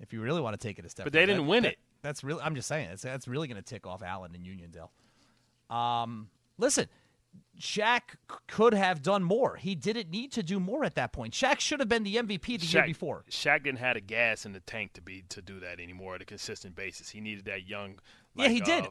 [0.00, 1.72] If you really want to take it a step, but they didn't that, win that,
[1.72, 1.78] it.
[2.02, 2.42] That's really.
[2.42, 2.88] I'm just saying.
[2.90, 5.74] That's, that's really going to tick off Allen and Uniondale.
[5.74, 6.86] Um, listen,
[7.60, 9.56] Shaq could have done more.
[9.56, 11.34] He didn't need to do more at that point.
[11.34, 13.24] Shaq should have been the MVP the Shaq, year before.
[13.30, 16.22] Shaq didn't have the gas in the tank to be to do that anymore at
[16.22, 17.10] a consistent basis.
[17.10, 17.98] He needed that young.
[18.34, 18.84] Like, yeah, he did.
[18.84, 18.90] Uh,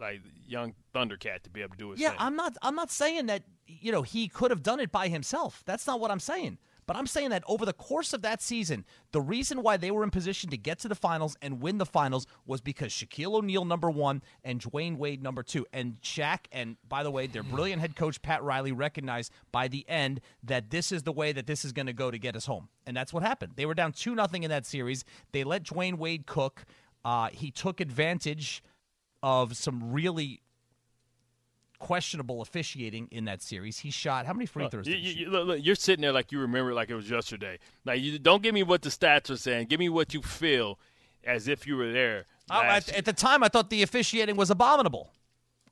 [0.00, 2.18] like young Thundercat to be able to do his yeah, thing.
[2.20, 2.56] I'm not.
[2.62, 5.62] I'm not saying that you know he could have done it by himself.
[5.66, 6.58] That's not what I'm saying.
[6.88, 10.02] But I'm saying that over the course of that season, the reason why they were
[10.02, 13.66] in position to get to the finals and win the finals was because Shaquille O'Neal
[13.66, 17.82] number one and Dwyane Wade number two, and Shaq and by the way, their brilliant
[17.82, 21.62] head coach Pat Riley recognized by the end that this is the way that this
[21.62, 23.52] is going to go to get us home, and that's what happened.
[23.56, 25.04] They were down two nothing in that series.
[25.32, 26.64] They let Dwyane Wade cook.
[27.04, 28.62] Uh, he took advantage
[29.22, 30.40] of some really
[31.78, 33.78] questionable officiating in that series.
[33.78, 34.86] He shot how many free throws?
[34.86, 35.20] you, did he you, shoot?
[35.20, 37.58] you- look, look, you're sitting there like you remember like it was yesterday.
[37.84, 39.66] Like you don't give me what the stats are saying.
[39.68, 40.78] Give me what you feel
[41.24, 42.26] as if you were there.
[42.48, 45.10] Last at, at the time, I thought the officiating was abominable.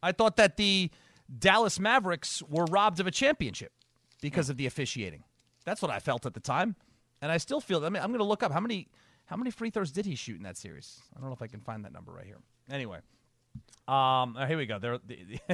[0.02, 0.90] I thought that the
[1.38, 3.72] Dallas Mavericks were robbed of a championship
[4.20, 5.24] because of the officiating.
[5.64, 6.76] That's what I felt at the time,
[7.20, 7.84] and I still feel.
[7.84, 8.88] I mean, I'm going to look up how many
[9.24, 11.00] how many free throws did he shoot in that series.
[11.16, 12.38] I don't know if I can find that number right here.
[12.70, 12.98] Anyway,
[13.88, 14.78] um, uh, here we go.
[14.78, 14.98] They're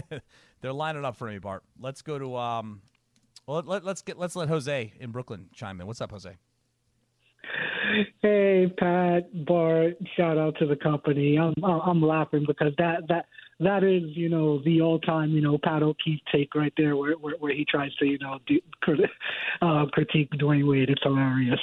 [0.60, 1.62] they're lining up for me, Bart.
[1.78, 2.82] Let's go to um,
[3.46, 5.86] well, let, let's get let's let Jose in Brooklyn chime in.
[5.86, 6.36] What's up, Jose?
[8.22, 11.38] Hey, Pat, Bart, shout out to the company.
[11.38, 13.26] I'm I'm laughing because that that
[13.60, 17.14] that is you know the all time you know Pat O'Keefe take right there where
[17.14, 18.60] where, where he tries to you know do,
[19.62, 20.90] uh, critique Dwyane Wade.
[20.90, 21.60] It's hilarious.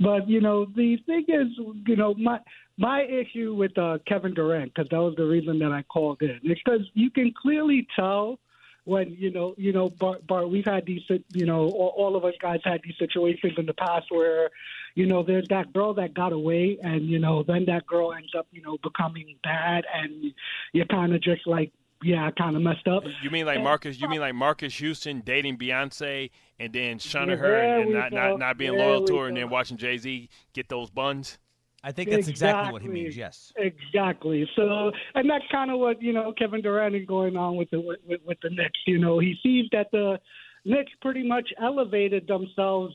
[0.00, 1.48] But you know the thing is
[1.86, 2.40] you know my
[2.78, 6.40] my issue with uh, Kevin Durant because that was the reason that I called in.
[6.42, 8.38] It's because you can clearly tell
[8.84, 11.02] when you know, you know, Bart, Bart, we've had these,
[11.32, 14.50] you know, all, all of us guys had these situations in the past where,
[14.94, 18.32] you know, there's that girl that got away, and you know, then that girl ends
[18.36, 20.32] up, you know, becoming bad, and
[20.72, 21.72] you're kind of just like,
[22.02, 23.04] yeah, I kind of messed up.
[23.22, 24.00] You mean like Marques?
[24.00, 28.12] You mean like Marques Houston dating Beyonce and then shunning Yeah, her there and not,
[28.12, 30.90] not not being There loyal to we her and then watching Jay Z get those
[30.90, 31.38] buns?
[31.82, 33.16] I think that's exactly, what he means.
[33.16, 33.52] Yes.
[33.56, 34.48] Exactly.
[34.54, 37.80] So, and that's kind of what you know Kevin Durant is going on with the
[37.80, 38.80] with, with the Knicks.
[38.86, 40.20] You know, he sees that the
[40.64, 42.94] Knicks pretty much elevated themselves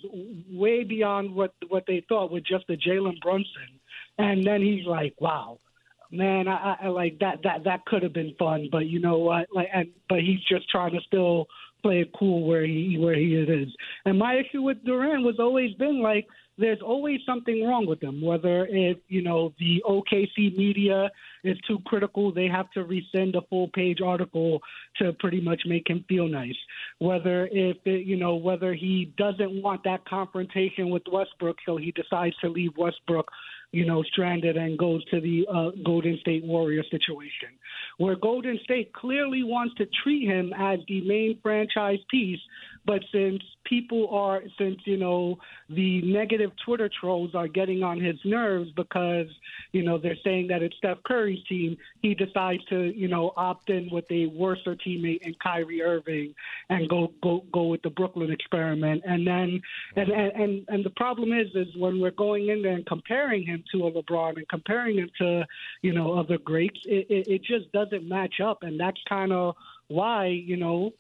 [0.52, 3.80] way beyond what what they thought with just the Jalen Brunson,
[4.18, 5.60] and then he's like, "Wow,
[6.12, 9.48] man, I, I like that that that could have been fun, but you know what?
[9.54, 11.48] Like, and but he's just trying to still
[11.82, 13.70] play it cool where he where he is.
[14.06, 18.22] And my issue with Durant was always been like there's always something wrong with them.
[18.22, 21.12] Whether if you know the OKC media
[21.44, 24.62] is too critical, they have to resend a full page article
[24.98, 26.56] to pretty much make him feel nice.
[27.00, 31.92] Whether if it, you know whether he doesn't want that confrontation with Westbrook, so he
[31.92, 33.30] decides to leave Westbrook
[33.76, 37.50] you know, stranded and goes to the uh, Golden State Warrior situation,
[37.98, 42.40] where Golden State clearly wants to treat him as the main franchise piece.
[42.86, 48.16] But since people are, since, you know, the negative Twitter trolls are getting on his
[48.24, 49.26] nerves because,
[49.72, 53.72] you know, they're saying that it's Steph Curry's team, he decides to, you know, opt
[53.72, 56.36] in with a worser teammate in Kyrie Irving
[56.70, 59.02] and go go go with the Brooklyn experiment.
[59.04, 59.60] And then
[59.96, 63.64] and and, and the problem is is when we're going in there and comparing him
[63.72, 65.46] to a LeBron and comparing him to
[65.82, 69.56] you know other greats, it it, it just doesn't match up, and that's kind of
[69.88, 70.92] why you know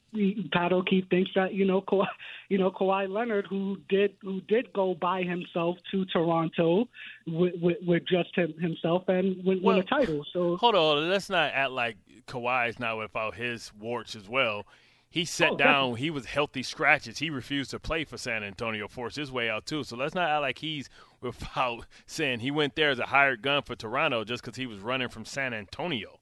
[0.53, 2.05] Pat O'Keefe thinks that you know Kawhi,
[2.49, 6.87] you know Kawhi Leonard who did who did go by himself to Toronto
[7.25, 10.23] with, with, with just him, himself and win, win a title.
[10.31, 11.97] So Hold on, let's not act like
[12.27, 14.65] Kawhi's not without his warts as well.
[15.09, 15.67] He sat Oh, down.
[15.67, 16.01] definitely.
[16.01, 17.19] He was healthy scratches.
[17.19, 18.87] He refused to play for San Antonio.
[18.89, 19.83] Forced his way out too.
[19.85, 20.89] So let's not act like he's
[21.25, 24.79] without saying he went there as a hired gun for Toronto just because he was
[24.79, 26.19] running from San Antonio.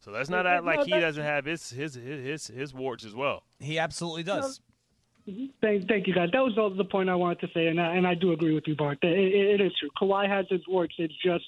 [0.00, 2.74] So let's not Yeah, act like no, he doesn't have his his his his, his
[2.74, 3.42] warts as well.
[3.58, 4.60] He absolutely does.
[5.62, 6.28] Thank, thank you, guys.
[6.32, 8.54] That was all the point I wanted to say, and I, and I do agree
[8.54, 8.98] with you, Bart.
[9.00, 9.88] It, it, it is true.
[9.98, 10.94] Kawhi has his warts.
[10.98, 11.44] It's just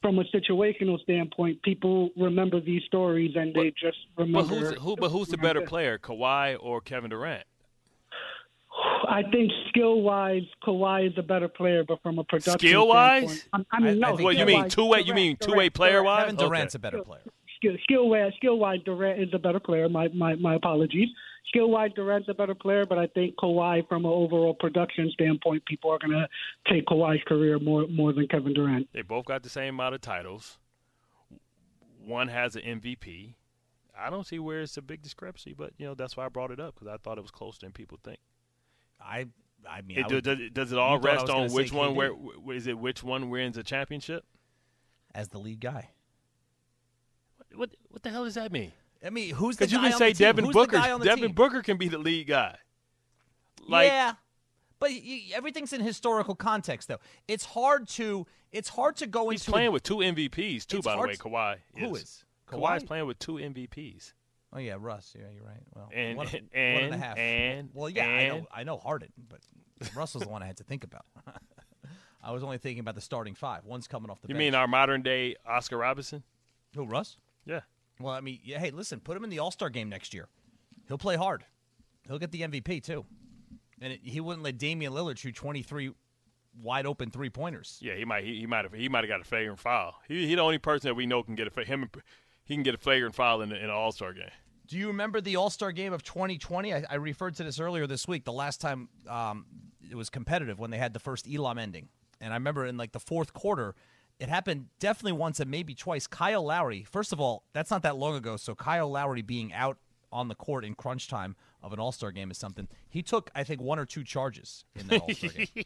[0.00, 4.54] from a situational standpoint, people remember these stories and they just But remember.
[4.54, 4.94] who's who?
[4.96, 7.44] But who's the better player, Kawhi or Kevin Durant?
[9.08, 13.48] I think skill wise, Kawhi is a better player, but from a production Skill-wise?
[13.52, 14.16] I, I mean, no.
[14.16, 15.00] What you mean two way?
[15.00, 16.24] You mean two way player wise?
[16.24, 17.22] Kevin Durant's a better player.
[17.56, 19.88] skill skill wise skill wise Durant is a better player.
[19.88, 21.08] My my my apologies.
[21.48, 25.64] Skill wise Durant's a better player, but I think Kawhi from an overall production standpoint,
[25.66, 26.28] people are gonna
[26.70, 28.88] take Kawhi's career more more than Kevin Durant.
[28.92, 30.58] They both got the same amount of titles.
[32.04, 33.34] One has an MVP.
[33.98, 36.50] I don't see where it's a big discrepancy, but you know that's why I brought
[36.50, 38.18] it up because I thought it was closer than people think.
[39.00, 39.26] I
[39.68, 41.52] I mean, It, I would- does, it- does it all You thought I rest on
[41.52, 41.94] which one?
[41.96, 42.12] Where
[42.68, 42.78] it?
[42.78, 44.24] Which one wins a championship?
[45.14, 45.88] as the lead guy.
[47.54, 48.72] What what the hell does that mean?
[49.04, 50.18] I mean, who's the Because you can on say the?
[50.18, 50.76] Devin Booker.
[50.78, 51.32] the Devin team?
[51.32, 52.56] Booker can be the lead guy.
[53.66, 54.14] Like yeah,
[54.78, 54.90] but
[55.34, 56.98] everything's in historical context, though.
[57.26, 60.82] It's hard to it's hard to go he's into He's playing with two MVPs too.
[60.82, 61.56] By the way, to- Kawhi.
[61.78, 62.02] Who is.
[62.02, 62.24] is?
[62.48, 62.86] Kawhi's Kawhi?
[62.86, 64.12] playing with two MVPs.
[64.52, 65.14] Oh yeah, Russ.
[65.18, 65.62] Yeah, you're right.
[65.74, 67.18] Well, And- one, and- one and a half.
[67.18, 69.40] and- well, yeah, I know and- I know Harden, but
[69.94, 71.04] Russell's the one I had to think about.
[72.22, 73.64] I was only thinking about the starting five.
[73.64, 74.38] One's coming off the You bench.
[74.40, 76.22] mean our modern day Oscar Robinson?
[76.74, 77.18] Who, Russ?
[77.44, 77.60] Yeah.
[78.00, 80.28] Well, I mean, yeah, hey, listen, put him in the All Star game next year.
[80.88, 81.44] He'll play hard.
[82.06, 83.04] He'll get the MVP too,
[83.80, 85.92] and it, he wouldn't let Damian Lillard shoot twenty three
[86.62, 87.78] wide open three pointers.
[87.82, 89.94] Yeah, he might he, might have he might have got a flagrant foul.
[90.08, 91.90] He he the only person that we know can get a him
[92.46, 94.30] he can get a flagrant foul in, in an All Star game.
[94.66, 96.72] Do you remember the All Star game of 2020?
[96.72, 98.24] I, I referred to this earlier this week.
[98.24, 99.46] The last time um,
[99.88, 101.88] it was competitive when they had the first Elam ending,
[102.20, 103.74] and I remember in like the fourth quarter,
[104.18, 106.06] it happened definitely once and maybe twice.
[106.06, 106.84] Kyle Lowry.
[106.84, 108.36] First of all, that's not that long ago.
[108.36, 109.78] So Kyle Lowry being out
[110.12, 112.68] on the court in crunch time of an All Star game is something.
[112.88, 115.64] He took, I think, one or two charges in that All Star game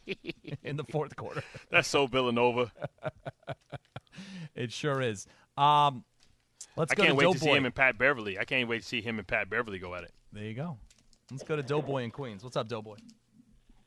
[0.65, 1.43] in the fourth quarter.
[1.71, 2.73] That's so Villanova.
[4.55, 5.27] It sure is.
[5.57, 6.05] Um,
[6.77, 7.39] let's I go can't to wait Doughboy.
[7.39, 8.39] to see him and Pat Beverley.
[8.39, 10.13] I can't wait to see him and Pat Beverley go at it.
[10.33, 10.79] there you go.
[11.31, 12.43] Let's go to Doughboy in Queens.
[12.43, 12.97] What's up, Doughboy?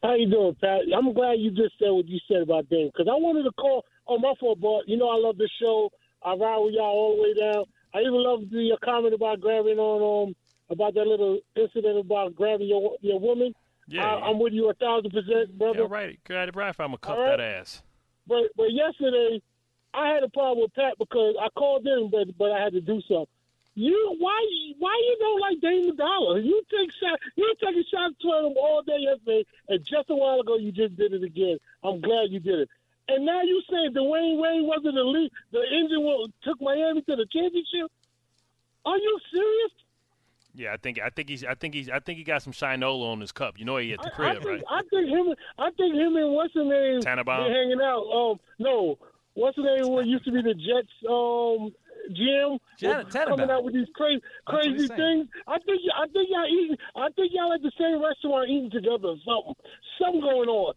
[0.01, 0.81] How you doing, Pat?
[0.95, 3.85] I'm glad you just said what you said about Dame because I wanted to call.
[4.07, 5.89] Oh, my fault, but you know I love the show.
[6.25, 7.65] I ride with y'all all the way down.
[7.93, 10.35] I even love the uh, comment about grabbing on um
[10.69, 13.53] about that little incident about grabbing your your woman.
[13.87, 14.05] Yeah.
[14.05, 15.81] I, I'm with you a thousand percent, brother.
[15.81, 16.19] Yeah, right.
[16.29, 16.69] Right, right.
[16.69, 17.37] If I'm gonna cuff All right.
[17.37, 17.81] that ass.
[18.27, 19.41] But but yesterday,
[19.93, 22.81] I had a problem with Pat because I called in, but but I had to
[22.81, 23.27] do something.
[23.75, 24.39] You why
[24.77, 26.39] why you don't like Dame Dollar?
[26.39, 30.39] You take shot you taking shots toward him all day yesterday, and just a while
[30.39, 31.57] ago you just did it again.
[31.83, 32.69] I'm glad you did it.
[33.07, 37.25] And now you saying Dwyane Wade wasn't the lead, the engine took Miami to the
[37.31, 37.91] championship?
[38.85, 39.71] Are you serious?
[40.55, 43.11] Yeah, I think I think he's I think he's I think he got some Shinola
[43.11, 43.57] on his cup.
[43.57, 44.63] You know he at the I, I crib, think, right?
[44.69, 45.35] I think him.
[45.57, 47.01] I think him and what's his name?
[47.01, 47.51] Tannenbaum?
[47.51, 48.03] Hanging out.
[48.03, 48.99] Um, no,
[49.33, 49.91] what's the name?
[49.91, 50.91] What used to be the Jets?
[51.09, 51.71] Um,
[52.11, 52.59] GM.
[52.77, 53.37] Jan- was Tannenbaum.
[53.37, 55.27] coming out with these crazy, That's what he's crazy things.
[55.47, 55.81] I think.
[55.95, 56.77] I think y'all eating.
[56.95, 59.15] I think y'all at the same restaurant eating together.
[59.25, 59.55] Something.
[59.99, 60.73] Something going on.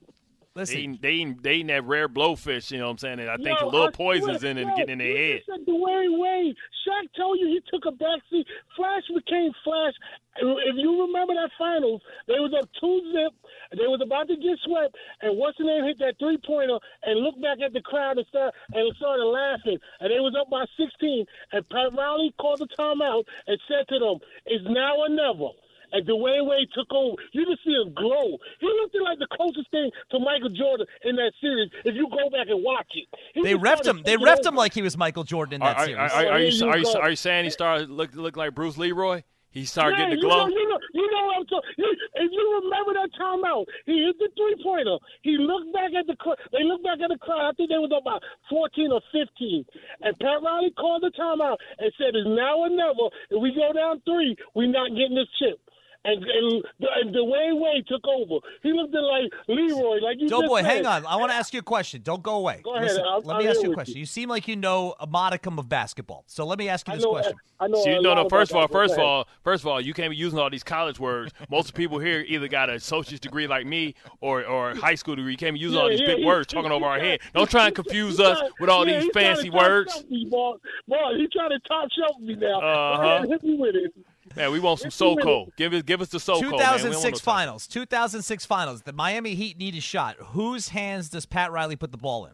[0.57, 2.71] They Listen, eating, they eating, they eating that rare blowfish.
[2.71, 3.21] You know what I'm saying?
[3.21, 5.43] And I think Yo, a little poison's in it yo, getting in their head.
[5.45, 6.57] Said Dwyane Wade.
[6.81, 8.45] Shaq told you he took a backseat.
[8.75, 9.93] Flash became Flash.
[10.41, 13.37] If you remember that finals, they was up two zip.
[13.77, 17.21] They was about to get swept, and what's the name hit that three pointer and
[17.21, 19.77] looked back at the crowd and start and started laughing.
[20.01, 21.27] And they was up by 16.
[21.53, 25.53] And Pat Riley called the timeout and said to them, "It's now or never."
[25.93, 27.17] And Dwyane Wade took over.
[27.33, 28.39] You just see him glow.
[28.61, 31.71] He looked like the closest thing to Michael Jordan in that series.
[31.85, 34.03] If you go back and watch it, He they just refed him.
[34.05, 34.49] They taking refed over.
[34.49, 35.99] him like he was Michael Jordan in Are, that are, series.
[35.99, 38.77] are, are, are you are you are you saying he started look look like Bruce
[38.77, 39.23] Leroy?
[39.51, 40.45] He started Yeah, getting the glow.
[40.49, 40.53] you glow.
[40.53, 41.71] know, you know, you know what I'm talking.
[41.79, 44.99] You, if you remember that timeout, he hit the three pointer.
[45.23, 46.37] He looked back at the crowd.
[46.53, 47.41] They looked back at the crowd.
[47.41, 48.21] I think they was about
[48.51, 49.65] 14 or 15.
[50.03, 53.09] And Pat Riley called the timeout and said, "It's now or never.
[53.33, 55.57] If we go down three, we're not getting this chip."
[56.07, 56.65] And, and,
[57.03, 58.47] and Dwyane Wade took over.
[58.63, 61.05] He looked at like Leroy, like you Doughboy, just hang on.
[61.05, 62.03] I want to ask you a question.
[62.03, 62.61] Don't go away.
[62.65, 62.85] Go ahead.
[62.89, 63.95] Listen, I'm- let I'm me ask you a question.
[63.97, 64.01] you.
[64.01, 66.23] You seem like you know a modicum of basketball.
[66.29, 67.35] So let me ask you I this know, question.
[67.59, 67.83] I know.
[67.83, 68.29] See, a no, lot no.
[68.29, 70.39] First of all, that, but first of all, first of all, you can't be using
[70.39, 71.33] all these college words.
[71.51, 75.17] Most people here either got a associate's degree like me or or a high school
[75.17, 75.33] degree.
[75.33, 76.99] You can't be using all these yeah, big he- words he- talking he over our
[76.99, 77.21] try- head.
[77.35, 79.93] Don't try and confuse us try- with all yeah, these he trying to fancy words.
[79.93, 80.53] shelf me, boy.
[80.87, 82.61] Boy, he trying to top shelf me now.
[82.61, 83.27] Uh-huh.
[83.29, 83.93] hit me with it.
[84.37, 85.49] Man, we want some Listen SoCo.
[85.57, 86.43] Give us give us the SoCo.
[86.43, 86.51] man.
[86.53, 87.67] We don't want 2006 no finals.
[87.67, 88.83] 2006 finals.
[88.83, 90.17] The Miami Heat need a shot.
[90.19, 92.33] Whose hands does Pat Riley put the ball in?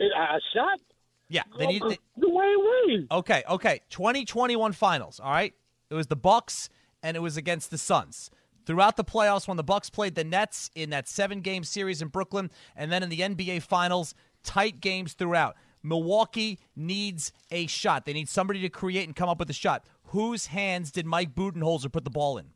[0.00, 0.80] A a shot?
[1.28, 1.82] Yeah, they need.
[1.82, 3.06] Uh, they, Dwyane Wade.
[3.10, 3.80] okay, okay.
[3.90, 5.20] 2021 finals.
[5.20, 5.54] All right.
[5.90, 6.68] It was the Bucks
[7.02, 8.30] and it was against the Suns.
[8.66, 12.50] Throughout the playoffs, when the Bucks played the Nets in that seven-game series in Brooklyn,
[12.74, 15.54] and then in the NBA Finals, tight games throughout.
[15.82, 18.06] Milwaukee needs a shot.
[18.06, 19.84] They need somebody to create and come up with a shot.
[20.14, 22.46] Whose hands did Mike Budenholzer put the ball in?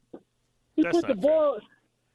[0.77, 1.17] He That's put the fair.
[1.17, 1.59] ball.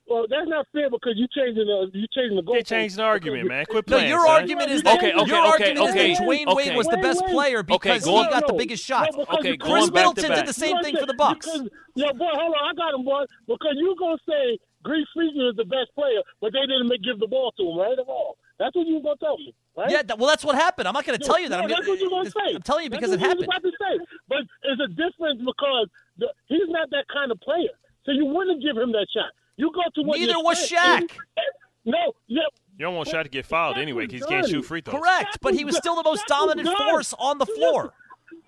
[0.07, 2.55] Well, that's not fair because you changing the you changing the goal.
[2.55, 3.65] They changed the argument, man.
[3.67, 4.09] Quit No, playing.
[4.09, 4.29] your son.
[4.39, 6.55] argument is that Okay, okay, your okay, argument okay, is that Dwyane okay.
[6.69, 9.15] Wade was the best player because going- he got the biggest no, shots.
[9.17, 10.37] because Okay, you- going Khris back to Middleton back.
[10.39, 11.39] did the same You thing for the understand?
[11.39, 11.45] Bucks.
[11.45, 13.23] Because, yeah, boy, hold on, I got him, boy.
[13.47, 17.19] Because you gonna say Greek Freak is the best player, but they didn't make, give
[17.19, 17.99] the ball to him, right?
[17.99, 18.37] At all.
[18.59, 19.89] That's what you were gonna tell me, right?
[19.89, 20.87] Yeah, that, well, that's what happened.
[20.87, 21.57] I'm not going to tell you that.
[21.57, 22.55] Yeah, I'm, that's gonna, what you're gonna say.
[22.55, 23.71] I'm telling you because that's it what you happened.
[23.79, 24.17] about to say.
[24.29, 25.87] But it's a difference because
[26.17, 27.73] the, he's not that kind of player.
[28.05, 29.31] So you wouldn't give him that shot.
[29.57, 31.17] You go to what Neither was strength Shaq.
[31.17, 31.53] is.
[31.85, 32.41] No, yeah.
[32.77, 35.01] You don't want Shaq to get fouled anyway because he can't shoot free throws.
[35.01, 37.93] Correct, but he was still the most Shaq dominant force on the floor.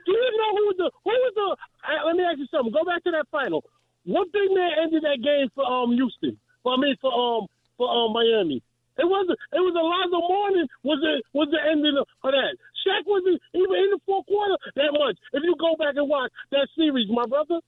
[0.05, 1.57] Do you know who was the who was the?
[1.85, 2.71] Uh, let me ask you something.
[2.71, 3.63] Go back to that final.
[4.05, 6.37] What big man ended that game for um Houston?
[6.63, 7.47] For I mean for um
[7.77, 8.61] for um Miami.
[8.97, 9.37] It wasn't.
[9.51, 12.55] It was Alonzo Mourning was the was the ending of, that.
[12.85, 15.17] Shaq wasn't even in the fourth quarter that much.
[15.33, 17.59] If you go back and watch that series, my brother.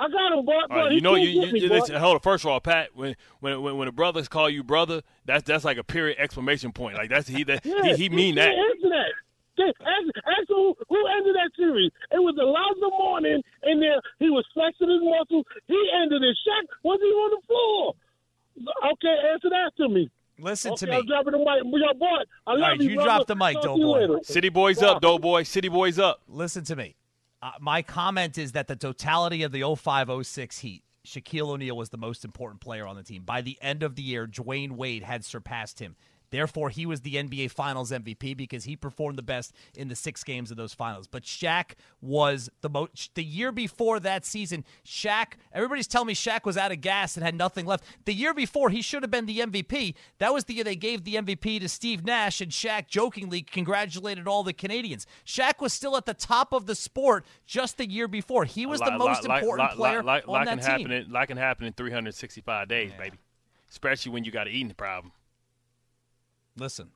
[0.00, 0.52] I got him, boy.
[0.52, 1.74] All right, boy, you know, you, you, me, you boy.
[1.76, 2.20] listen, hold on.
[2.20, 5.62] First of all, Pat, when when when, when the brothers call you brother, that's that's
[5.62, 6.96] like a period exclamation point.
[6.96, 8.50] Like that's he that Yeah, he, he mean that.
[8.82, 9.12] That.
[9.60, 11.92] Ask, ask who, who ended that series.
[12.12, 14.00] It was Alonzo Mourning in there.
[14.18, 15.44] He was flexing his muscles.
[15.66, 16.38] He ended it.
[16.48, 17.94] Shaq wasn't even on the floor.
[18.92, 20.08] Okay, answer that to me.
[20.40, 21.06] Listen okay, to I'm me.
[21.06, 21.80] dropping the mic.
[21.80, 23.08] Your boy, I love All right, you, you brother.
[23.08, 24.22] dropped the mic, Talk to you Doughboy.
[24.22, 25.42] City boys up, doughboy.
[25.44, 26.22] City boys up.
[26.28, 26.96] Listen to me.
[27.42, 31.96] Uh, my comment is that the totality of the 0506 Heat, Shaquille O'Neal was the
[31.96, 33.22] most important player on the team.
[33.24, 35.96] By the end of the year, Dwyane Wade had surpassed him.
[36.30, 40.22] Therefore, he was the NBA Finals MVP because he performed the best in the six
[40.22, 41.06] games of those finals.
[41.06, 43.14] But Shaq was the most.
[43.14, 45.34] The year before that season, Shaq.
[45.52, 47.84] Everybody's telling me Shaq was out of gas and had nothing left.
[48.04, 49.94] The year before, he should have been the MVP.
[50.18, 54.28] That was the year they gave the MVP to Steve Nash, and Shaq jokingly congratulated
[54.28, 55.06] all the Canadians.
[55.26, 58.44] Shaq was still at the top of the sport just the year before.
[58.44, 60.90] He was the most important player on that can team.
[60.90, 63.18] happen in, can happen in 365 days, baby.
[63.70, 65.12] Especially when you got an eating problem.
[66.60, 66.90] Listen,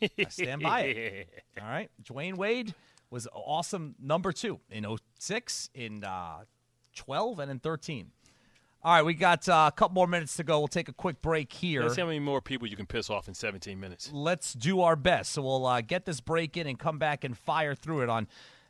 [0.00, 1.28] I stand by it.
[1.60, 1.90] All right.
[2.02, 2.74] Dwyane Wade
[3.10, 4.86] was awesome number two in
[5.18, 6.44] 06, in uh,
[6.94, 8.12] 12, and in 13.
[8.82, 10.58] All right, we got uh, a couple more minutes to go.
[10.58, 11.82] We'll take a quick break here.
[11.82, 14.10] Let's see how many more people you can piss off in 17 minutes.
[14.10, 15.32] Let's do our best.
[15.32, 18.26] So we'll uh, get this break in and come back and fire through it on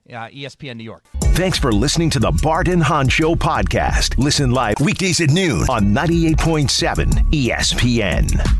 [0.08, 1.04] uh, ESPN New York.
[1.20, 4.18] Thanks for listening to the Bart and Hahn Show podcast.
[4.18, 8.59] Listen live weekdays at noon on 98.7 ESPN.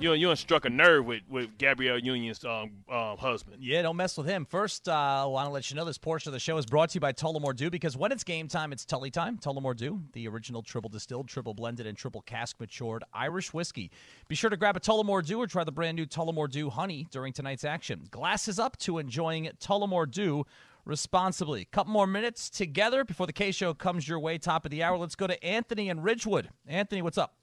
[0.00, 3.58] You you struck a nerve with, with Gabrielle Union's um, um, husband.
[3.60, 4.46] Yeah, don't mess with him.
[4.46, 6.88] First, uh, I want to let you know this portion of the show is brought
[6.90, 9.36] to you by Tullamore Dew because when it's game time, it's Tully time.
[9.36, 13.90] Tullamore Dew, the original triple distilled, triple blended, and triple cask matured Irish whiskey.
[14.26, 17.06] Be sure to grab a Tullamore Dew or try the brand new Tullamore Dew Honey
[17.10, 18.08] during tonight's action.
[18.10, 20.46] Glasses up to enjoying Tullamore Dew
[20.86, 21.66] responsibly.
[21.66, 24.96] Couple more minutes together before the K show comes your way, top of the hour.
[24.96, 26.48] Let's go to Anthony and Ridgewood.
[26.66, 27.34] Anthony, what's up?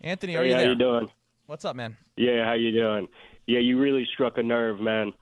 [0.00, 0.68] Anthony, are hey, you how there?
[0.70, 1.08] you doing?
[1.46, 1.96] What's up, man?
[2.16, 3.08] Yeah, how you doing?
[3.46, 5.12] Yeah, you really struck a nerve, man.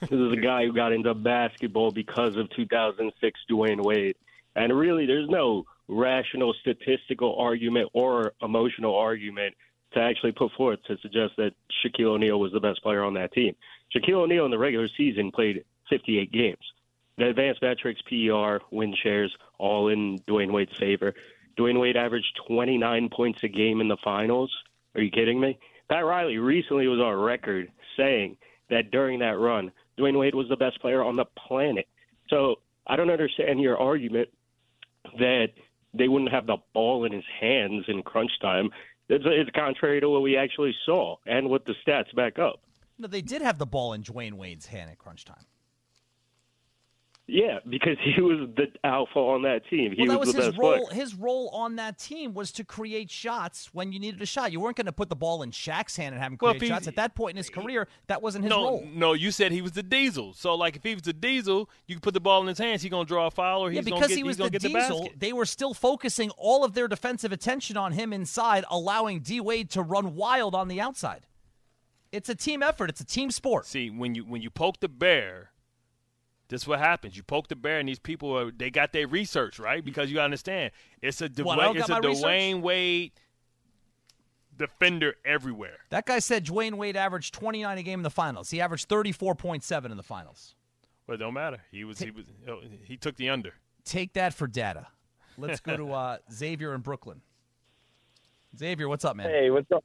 [0.00, 4.16] This is a guy who got into basketball because of 2006 Dwyane Wade,
[4.54, 9.54] and really, there's no rational statistical argument or emotional argument
[9.92, 11.52] to actually put forth to suggest that
[11.84, 13.54] Shaquille O'Neal was the best player on that team.
[13.94, 16.72] Shaquille O'Neal in the regular season played 58 games.
[17.16, 21.14] The advanced metrics, PER, win shares, all in Dwyane Wade's favor.
[21.58, 24.50] Dwyane Wade averaged 29 points a game in the finals.
[24.94, 25.58] Are you kidding me?
[25.88, 28.36] Pat Riley recently was on record saying
[28.70, 31.86] that during that run, Dwyane Wade was the best player on the planet.
[32.28, 34.28] So I don't understand your argument
[35.18, 35.48] that
[35.92, 38.70] they wouldn't have the ball in his hands in crunch time.
[39.08, 42.60] It's, it's contrary to what we actually saw and what the stats back up.
[42.98, 45.44] No, they did have the ball in Dwyane Wade's hand at crunch time.
[47.26, 49.92] Yeah, because he was the alpha on that team.
[49.96, 50.86] He well, that was, was the his best role.
[50.86, 51.00] player.
[51.00, 54.52] His role on that team was to create shots when you needed a shot.
[54.52, 56.62] You weren't going to put the ball in Shaq's hand and have him create if
[56.62, 56.86] he- shots.
[56.86, 58.86] At that point in his career, that wasn't his no, role.
[58.92, 60.34] no, you said he was the diesel.
[60.34, 62.82] So, like, if he was the diesel, you can put the ball in his hands.
[62.82, 64.50] He's gonna draw a foul, or he's Yeah, gonna because get, he was he's gonna
[64.50, 68.66] the diesel, the they were still focusing all of their defensive attention on him inside,
[68.70, 71.26] allowing D Wade to run wild on the outside.
[72.12, 72.90] It's a team effort.
[72.90, 73.64] It's a team sport.
[73.64, 75.52] See, when you when you poke the bear,
[76.48, 77.16] this is what happens.
[77.16, 80.20] You poke the bear, and these people are they got their research right because you
[80.20, 80.72] understand
[81.02, 82.24] it's a What, I Dwyane, it's a got research?
[82.24, 83.12] Dwyane Wade
[84.56, 85.78] defender everywhere.
[85.90, 88.50] That guy said Dwyane Wade averaged 29 a game in the finals.
[88.50, 90.54] He averaged 34.7 in the finals.
[91.06, 91.58] But it don't matter.
[91.70, 92.24] He was he was
[92.82, 93.52] he took the under.
[93.84, 94.86] Take that for data.
[95.38, 97.20] Let's go to uh, Xavier in Brooklyn.
[98.56, 99.28] Xavier, what's up, man?
[99.28, 99.82] Hey, what's go-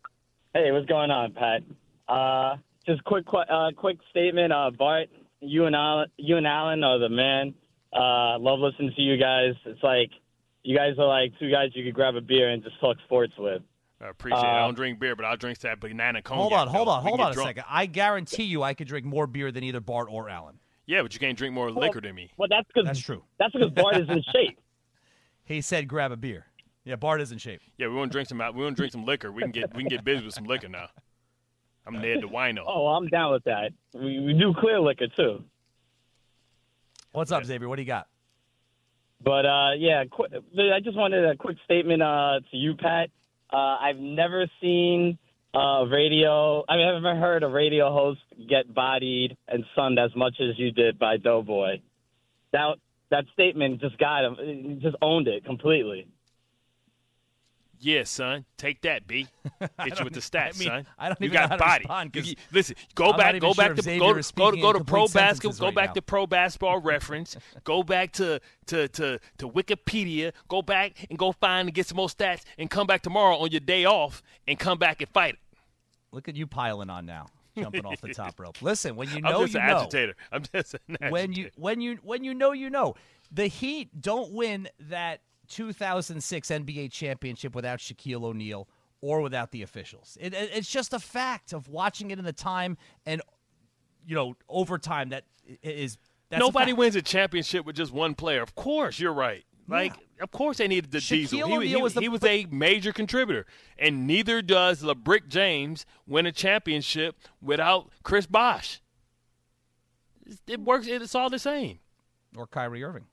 [0.53, 1.61] Hey, what's going on, Pat?
[2.07, 4.51] Uh, just quick, qu- uh, quick statement.
[4.53, 5.09] Uh, Bart,
[5.41, 7.53] you and Alan, you and Alan are the man.
[7.93, 9.53] Uh, love listening to you guys.
[9.65, 10.09] It's like
[10.63, 13.33] you guys are like two guys you could grab a beer and just talk sports
[13.37, 13.61] with.
[14.01, 14.45] I appreciate it.
[14.45, 16.41] I Uh, don't drink beer, but I'll drink that banana cognac.
[16.41, 17.49] Hold on, hold on, hold on a drunk.
[17.49, 17.63] second.
[17.69, 20.59] I guarantee you, I could drink more beer than either Bart or Alan.
[20.85, 22.31] Yeah, but you can't drink more liquor than me.
[22.37, 23.23] Well, that's because That's true.
[23.37, 24.59] That's because Bart is in shape.
[25.43, 26.45] He said, "Grab a beer."
[26.85, 27.61] Yeah, Bart is in shape.
[27.79, 28.37] Yeah, we want to drink some.
[28.37, 29.31] We want to drink some liquor.
[29.31, 30.89] We can get we can get busy with some liquor now.
[31.89, 32.63] I'm Ned the wino.
[32.67, 33.71] Oh, I'm down with that.
[33.95, 35.43] We, we do clear liquor too.
[37.13, 37.67] What's up, Xavier?
[37.67, 38.07] What do you got?
[39.23, 40.27] But uh, yeah, qu-
[40.71, 43.09] I just wanted a quick statement uh, to you, Pat.
[43.51, 45.17] Uh, I've never seen
[45.55, 46.63] a radio.
[46.69, 50.59] I mean, I've never heard a radio host get bodied and sunned as much as
[50.59, 51.81] you did by Doughboy.
[52.53, 52.75] That
[53.09, 54.79] that statement just got him.
[54.79, 56.07] Just owned it completely.
[57.81, 58.45] Yeah, son.
[58.57, 59.27] Take that, B.
[59.59, 60.87] Hit you with the stats, I mean, son.
[60.97, 62.19] I don't you even got know how to body.
[62.19, 65.07] You- listen, go I'm back, go back if to go, go, speaking go to pro
[65.07, 65.57] basketball.
[65.57, 65.93] Go right back now.
[65.93, 67.37] to pro basketball reference.
[67.63, 70.33] go back to, to to to Wikipedia.
[70.49, 73.49] Go back and go find and get some more stats, and come back tomorrow on
[73.51, 75.39] your day off and come back and fight it.
[76.11, 77.27] Look at you piling on now,
[77.57, 78.57] jumping off the top rope.
[78.61, 79.77] Listen, when you know, just you an know.
[79.77, 80.15] agitator.
[80.31, 81.11] I'm just an agitator.
[81.11, 82.95] when you when you when you know you know
[83.31, 88.67] the Heat don't win that 2006 NBA championship without Shaquille O'Neal
[89.01, 90.17] or without the officials.
[90.19, 93.21] It, it- it's just a fact of watching it in the time and
[94.05, 95.25] you know overtime that
[95.63, 95.97] that's
[96.31, 96.77] a Nobody fact.
[96.77, 98.41] wins a championship with just one player.
[98.41, 99.43] Of course, you're right.
[99.67, 101.37] Like, of course they needed the Shaquille diesel.
[101.37, 103.45] He, O'Neal he- was the- he was a major contributor,
[103.77, 108.81] and neither does LeBron James win a championship without Chris Bosh.
[110.47, 110.87] It works.
[110.87, 111.79] It's all the same.
[112.35, 113.05] or Kyrie Irving.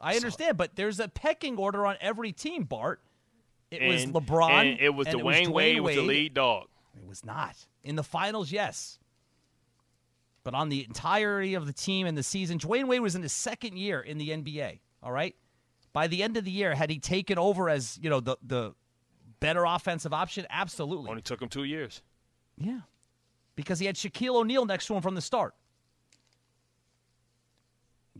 [0.00, 3.00] I understand, but there's a pecking order on every team, Bart.
[3.70, 4.50] It was And- LeBron.
[4.72, 6.68] and it was and Dwyane Wade was the lead dog.
[6.96, 8.52] It was not in the finals.
[8.52, 8.98] Yes,
[10.44, 13.32] but on the entirety of the team and the season, Dwyane Wade was in his
[13.32, 14.80] second year in the NBA.
[15.02, 15.34] All right,
[15.92, 18.74] by the end of the year, had he taken over as you know the the
[19.40, 20.46] better offensive option?
[20.50, 21.10] Absolutely.
[21.10, 22.02] Only took him two years.
[22.56, 22.80] Yeah,
[23.56, 25.54] because he had Shaquille O'Neal next to him from the start.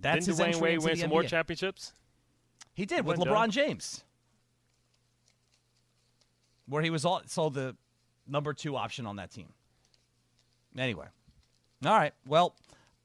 [0.01, 1.92] That's Didn't his Dwyane Wade win some more championships?
[2.74, 3.51] He did with LeBron done.
[3.51, 4.05] James,
[6.68, 7.76] where he was all so the
[8.26, 9.49] number two option on that team.
[10.76, 11.07] Anyway,
[11.84, 12.12] all right.
[12.26, 12.55] Well,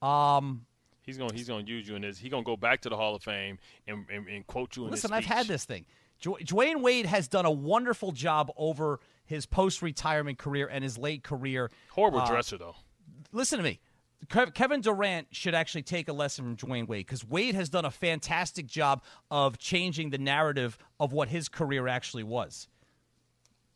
[0.02, 0.66] um,
[1.02, 2.18] He's gonna he's gonna use you in this.
[2.18, 4.90] He's gonna go back to the Hall of Fame and, and, and quote you in
[4.90, 5.84] listen, I've had this thing.
[6.22, 11.24] Dw- Dwyane Wade has done a wonderful job over his post-retirement career and his late
[11.24, 11.70] career.
[11.90, 12.76] Horrible Uh, dresser though.
[13.32, 13.80] listen to me.
[14.28, 17.84] Kev- Kevin Durant should actually take a lesson from Dwyane Wade because Wade has done
[17.84, 22.68] a fantastic job of changing the narrative of what his career actually was.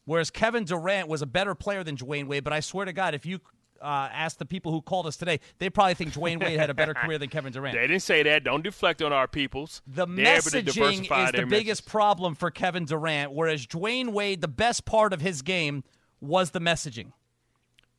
[0.05, 3.15] Whereas Kevin Durant was a better player than Dwyane Wade, but I swear to God,
[3.15, 3.41] if you
[3.83, 6.75] uh, ask the people who called us today, they probably think Dwyane Wade had a
[6.75, 7.77] better career than Kevin Durant.
[7.77, 8.45] They didn't say that.
[8.45, 9.83] Don't deflect on our peoples.
[9.87, 14.85] The They're messaging is the biggest problem for Kevin Durant, whereas Dwyane Wade, the best
[14.85, 15.83] part of his game
[16.21, 17.13] was the messaging.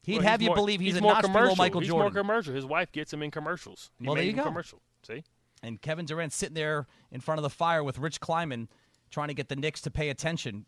[0.08, 1.56] He'd Well, have you more- believe he's, a more notch commercial.
[1.58, 2.14] Michael he's Jordan.
[2.14, 2.54] more commercial.
[2.54, 3.92] His wife gets him in commercials.
[4.00, 4.44] He Well, there you go.
[4.44, 4.82] Commercial.
[5.06, 5.24] See,
[5.62, 8.70] And Kevin Durant sitting there in front of the fire with Rich Kleiman
[9.12, 10.66] trying to get the Knicks to pay attention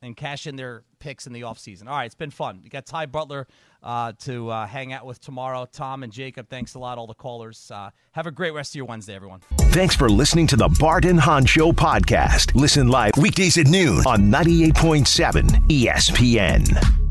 [0.00, 1.88] and cash in their picks in the offseason.
[1.88, 2.60] All right, it's been fun.
[2.62, 3.48] We got Ty Butler
[3.82, 5.66] uh, to uh, hang out with tomorrow.
[5.72, 7.70] Tom and Jacob, thanks a lot, all the callers.
[7.74, 9.40] Uh, have a great rest of your Wednesday, everyone.
[9.72, 12.54] Thanks for listening to the Bart and Hahn Show podcast.
[12.54, 17.03] Listen live weekdays at noon on 98.7 ESPN.